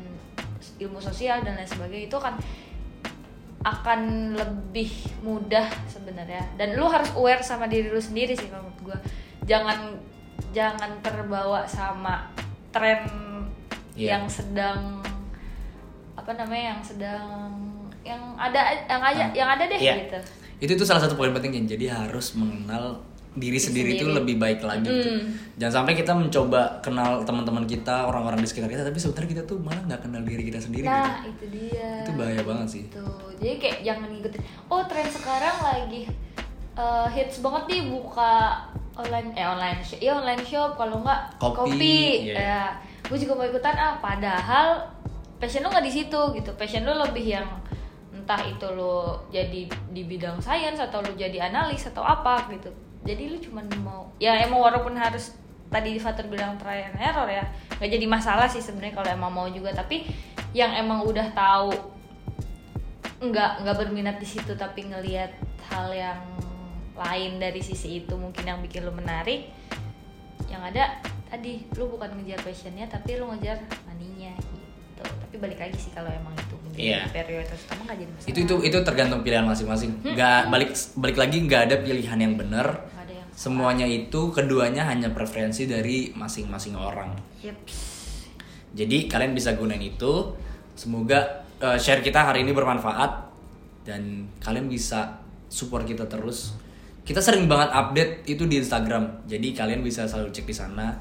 ilmu 0.81 0.97
sosial 0.97 1.41
dan 1.45 1.57
lain 1.57 1.69
sebagainya 1.69 2.09
itu 2.09 2.17
akan 2.17 2.35
akan 3.61 4.33
lebih 4.33 4.89
mudah 5.21 5.69
sebenarnya. 5.85 6.41
Dan 6.57 6.73
lu 6.73 6.89
harus 6.89 7.13
aware 7.13 7.45
sama 7.45 7.69
diri 7.69 7.93
lu 7.93 8.01
sendiri 8.01 8.33
sih 8.33 8.49
menurut 8.49 8.77
gue 8.81 8.97
jangan 9.45 9.93
jangan 10.49 10.97
terbawa 11.05 11.63
sama 11.69 12.25
tren 12.73 13.05
Iya. 13.91 14.15
yang 14.17 14.25
sedang 14.31 15.03
apa 16.15 16.31
namanya 16.31 16.71
yang 16.71 16.81
sedang 16.81 17.27
yang 18.07 18.23
ada 18.39 18.71
yang 18.87 19.03
aja 19.03 19.23
Ah, 19.27 19.35
yang 19.35 19.49
ada 19.51 19.63
deh 19.67 19.79
iya. 19.83 19.93
gitu 20.07 20.19
itu 20.61 20.77
tuh 20.77 20.85
salah 20.85 21.01
satu 21.01 21.17
poin 21.17 21.33
penting 21.33 21.65
jadi 21.65 22.05
harus 22.05 22.37
mengenal 22.37 23.01
diri 23.31 23.55
sendiri 23.55 23.95
itu 23.95 24.03
lebih 24.11 24.35
baik 24.35 24.59
lagi 24.59 24.83
gitu. 24.91 25.07
Mm. 25.07 25.55
jangan 25.55 25.73
sampai 25.81 25.95
kita 25.95 26.11
mencoba 26.11 26.83
kenal 26.83 27.23
teman-teman 27.23 27.63
kita 27.63 28.03
orang-orang 28.03 28.43
di 28.43 28.47
sekitar 28.47 28.67
kita 28.67 28.83
tapi 28.83 28.99
sebenarnya 28.99 29.29
kita 29.39 29.43
tuh 29.47 29.57
malah 29.63 29.81
nggak 29.87 30.01
kenal 30.03 30.21
diri 30.21 30.43
kita 30.51 30.59
sendiri 30.59 30.83
gitu 30.83 30.91
nah 30.91 31.23
itu 31.23 31.45
dia 31.47 31.89
itu 32.03 32.11
bahaya 32.19 32.41
banget 32.43 32.67
sih 32.67 32.83
Tuh, 32.91 33.31
jadi 33.39 33.55
kayak 33.55 33.77
jangan 33.87 34.07
ngikutin. 34.11 34.41
Oh 34.67 34.83
tren 34.83 35.07
sekarang 35.07 35.57
lagi 35.63 36.01
eh, 36.75 37.07
hits 37.15 37.39
banget 37.39 37.63
nih 37.71 37.81
buka 37.87 38.67
online 38.99 39.29
eh 39.39 39.47
online 39.47 39.79
shop, 39.79 39.99
ya 40.03 40.11
online 40.19 40.43
shop 40.43 40.75
kalau 40.75 40.99
nggak 40.99 41.21
Kopi, 41.39 42.27
iya. 42.27 42.35
Ya, 42.35 42.61
gue 43.07 43.17
juga 43.17 43.39
mau 43.39 43.47
ikutan 43.47 43.75
ah. 43.79 43.95
Padahal 44.03 44.91
passion 45.39 45.63
lo 45.63 45.71
nggak 45.71 45.85
di 45.87 45.93
situ 45.93 46.19
gitu. 46.35 46.51
Passion 46.59 46.83
lo 46.83 46.99
lebih 46.99 47.23
yang 47.39 47.47
entah 48.21 48.41
itu 48.45 48.67
lo 48.69 49.25
jadi 49.33 49.65
di 49.89 50.01
bidang 50.05 50.37
sains 50.37 50.77
atau 50.77 51.01
lo 51.01 51.11
jadi 51.17 51.49
analis 51.49 51.89
atau 51.89 52.05
apa 52.05 52.45
gitu. 52.53 52.69
Jadi 53.01 53.33
lu 53.33 53.37
cuman 53.41 53.65
mau 53.81 54.13
ya 54.21 54.37
emang 54.45 54.61
walaupun 54.61 54.93
harus 54.93 55.33
tadi 55.73 55.97
Fatur 55.97 56.29
bilang 56.29 56.61
trial 56.61 56.93
and 56.93 57.01
error 57.01 57.25
ya 57.25 57.49
nggak 57.81 57.89
jadi 57.97 58.05
masalah 58.05 58.45
sih 58.45 58.61
sebenarnya 58.61 59.01
kalau 59.01 59.09
emang 59.09 59.31
mau 59.33 59.47
juga. 59.49 59.73
Tapi 59.73 60.05
yang 60.53 60.69
emang 60.77 61.01
udah 61.01 61.33
tahu 61.33 61.73
nggak 63.21 63.65
nggak 63.65 63.77
berminat 63.77 64.17
di 64.21 64.27
situ 64.29 64.53
tapi 64.53 64.85
ngelihat 64.89 65.33
hal 65.73 65.89
yang 65.93 66.21
lain 66.97 67.41
dari 67.41 67.61
sisi 67.61 68.05
itu 68.05 68.13
mungkin 68.17 68.45
yang 68.45 68.59
bikin 68.61 68.85
lu 68.85 68.93
menarik 68.93 69.49
yang 70.49 70.61
ada 70.61 70.99
tadi 71.31 71.63
lu 71.79 71.87
bukan 71.89 72.11
ngejar 72.19 72.43
passionnya 72.43 72.85
tapi 72.85 73.17
lu 73.17 73.25
ngejar 73.33 73.57
maninya 73.89 74.35
gitu. 74.37 74.61
Tapi 75.01 75.35
balik 75.39 75.57
lagi 75.57 75.77
sih 75.79 75.89
kalau 75.95 76.11
emang 76.11 76.35
itu 76.35 76.50
Iya. 76.81 77.01
prioritas 77.13 77.59
utama 77.69 77.81
nggak 77.85 77.97
jadi 78.01 78.11
masalah 78.11 78.29
itu 78.33 78.39
itu 78.41 78.55
itu 78.65 78.77
tergantung 78.81 79.21
pilihan 79.21 79.45
masing-masing 79.45 79.91
nggak 80.01 80.41
balik 80.49 80.71
balik 80.97 81.17
lagi 81.21 81.37
nggak 81.45 81.61
ada 81.69 81.75
pilihan 81.85 82.17
yang 82.17 82.33
benar 82.33 82.67
yang 83.05 83.27
semuanya 83.37 83.85
itu 83.85 84.33
keduanya 84.33 84.89
hanya 84.89 85.13
preferensi 85.13 85.69
dari 85.69 86.09
masing-masing 86.17 86.73
orang 86.75 87.13
Yeps. 87.41 88.01
Jadi 88.71 89.11
kalian 89.11 89.35
bisa 89.35 89.55
gunain 89.59 89.83
itu. 89.83 90.31
Semoga 90.79 91.43
uh, 91.59 91.75
share 91.75 91.99
kita 91.99 92.23
hari 92.23 92.47
ini 92.47 92.55
bermanfaat 92.55 93.27
dan 93.83 94.31
kalian 94.39 94.71
bisa 94.71 95.19
support 95.51 95.83
kita 95.83 96.07
terus. 96.07 96.55
Kita 97.03 97.19
sering 97.19 97.51
banget 97.51 97.75
update 97.75 98.13
itu 98.29 98.47
di 98.47 98.61
Instagram. 98.61 99.27
Jadi 99.27 99.51
kalian 99.51 99.83
bisa 99.83 100.07
selalu 100.07 100.31
cek 100.31 100.47
di 100.47 100.55
sana. 100.55 100.95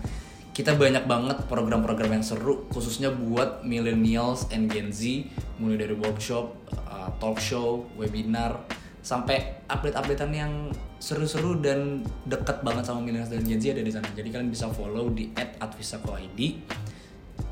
Kita 0.61 0.77
banyak 0.77 1.09
banget 1.09 1.49
program-program 1.49 2.21
yang 2.21 2.21
seru 2.21 2.69
khususnya 2.69 3.09
buat 3.09 3.65
millennials 3.65 4.45
and 4.53 4.69
Gen 4.69 4.93
Z 4.93 5.25
mulai 5.57 5.81
dari 5.81 5.97
workshop, 5.97 6.53
uh, 6.85 7.09
talk 7.17 7.41
show, 7.41 7.89
webinar 7.97 8.61
sampai 9.01 9.65
update-updatean 9.73 10.33
yang 10.37 10.53
seru-seru 11.01 11.57
dan 11.65 12.05
dekat 12.29 12.61
banget 12.61 12.85
sama 12.85 13.01
millennials 13.01 13.33
dan 13.33 13.41
Gen 13.41 13.57
Z 13.57 13.73
ada 13.73 13.81
di 13.81 13.89
sana. 13.89 14.05
Jadi 14.13 14.29
kalian 14.29 14.53
bisa 14.53 14.69
follow 14.69 15.09
di 15.09 15.33
@advisakoid. 15.33 16.37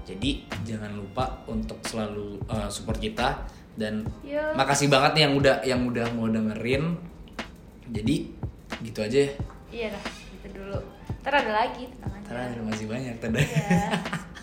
Jadi 0.05 0.45
jangan 0.69 0.93
lupa 0.93 1.49
untuk 1.49 1.81
selalu 1.89 2.45
uh, 2.45 2.69
support 2.69 3.01
kita 3.01 3.49
dan 3.73 4.05
Yo. 4.21 4.53
makasih 4.53 4.93
banget 4.93 5.17
nih 5.17 5.23
yang 5.25 5.35
udah 5.41 5.57
yang 5.65 5.81
udah 5.89 6.13
mau 6.13 6.29
dengerin. 6.29 6.93
Jadi 7.89 8.37
gitu 8.85 9.01
aja 9.01 9.19
ya. 9.25 9.33
iya 9.73 9.89
dah 9.97 10.18
Ntar 11.23 11.35
ada 11.45 11.53
lagi 11.53 11.85
tenang 11.91 12.13
aja. 12.15 12.27
Ntar 12.27 12.37
ada 12.39 12.61
masih 12.63 12.87
banyak 12.87 13.15
tadi. 13.19 13.43
Yeah. 13.43 13.99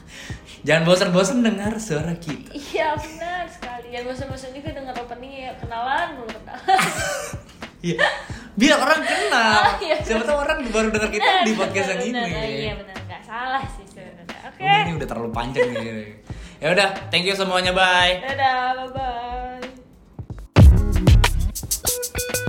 Jangan 0.66 0.84
bosan-bosan 0.90 1.46
dengar 1.46 1.78
suara 1.78 2.18
kita. 2.18 2.50
Iya 2.58 2.98
benar 2.98 3.46
sekali. 3.46 3.94
Jangan 3.94 4.06
bosan-bosan 4.10 4.50
juga 4.58 4.70
dengar 4.74 4.96
opening 4.98 5.34
ya 5.46 5.54
kenalan 5.62 6.08
belum 6.18 6.30
kenalan. 6.42 6.80
Iya. 7.86 8.02
Biar 8.58 8.82
orang 8.82 8.98
kenal. 9.06 9.62
Ah, 9.62 9.78
iya, 9.86 10.02
Siapa 10.02 10.26
tahu 10.26 10.42
orang 10.42 10.66
baru 10.74 10.90
dengar 10.90 11.14
kita 11.14 11.46
di 11.46 11.54
podcast 11.54 11.94
yang 11.94 12.02
ini. 12.02 12.34
Iya 12.66 12.74
benar, 12.82 12.98
Gak 13.06 13.22
salah 13.22 13.62
sih 13.78 13.86
sebenarnya. 13.86 14.26
Oke. 14.50 14.66
Okay. 14.66 14.90
Ini 14.90 14.98
udah 14.98 15.06
terlalu 15.06 15.30
panjang 15.30 15.70
nih. 15.70 16.18
ya 16.58 16.74
udah, 16.74 16.88
thank 17.14 17.30
you 17.30 17.38
semuanya, 17.38 17.78
bye. 17.78 18.26
Dadah, 18.26 18.90
bye 18.90 19.70
bye. 22.34 22.42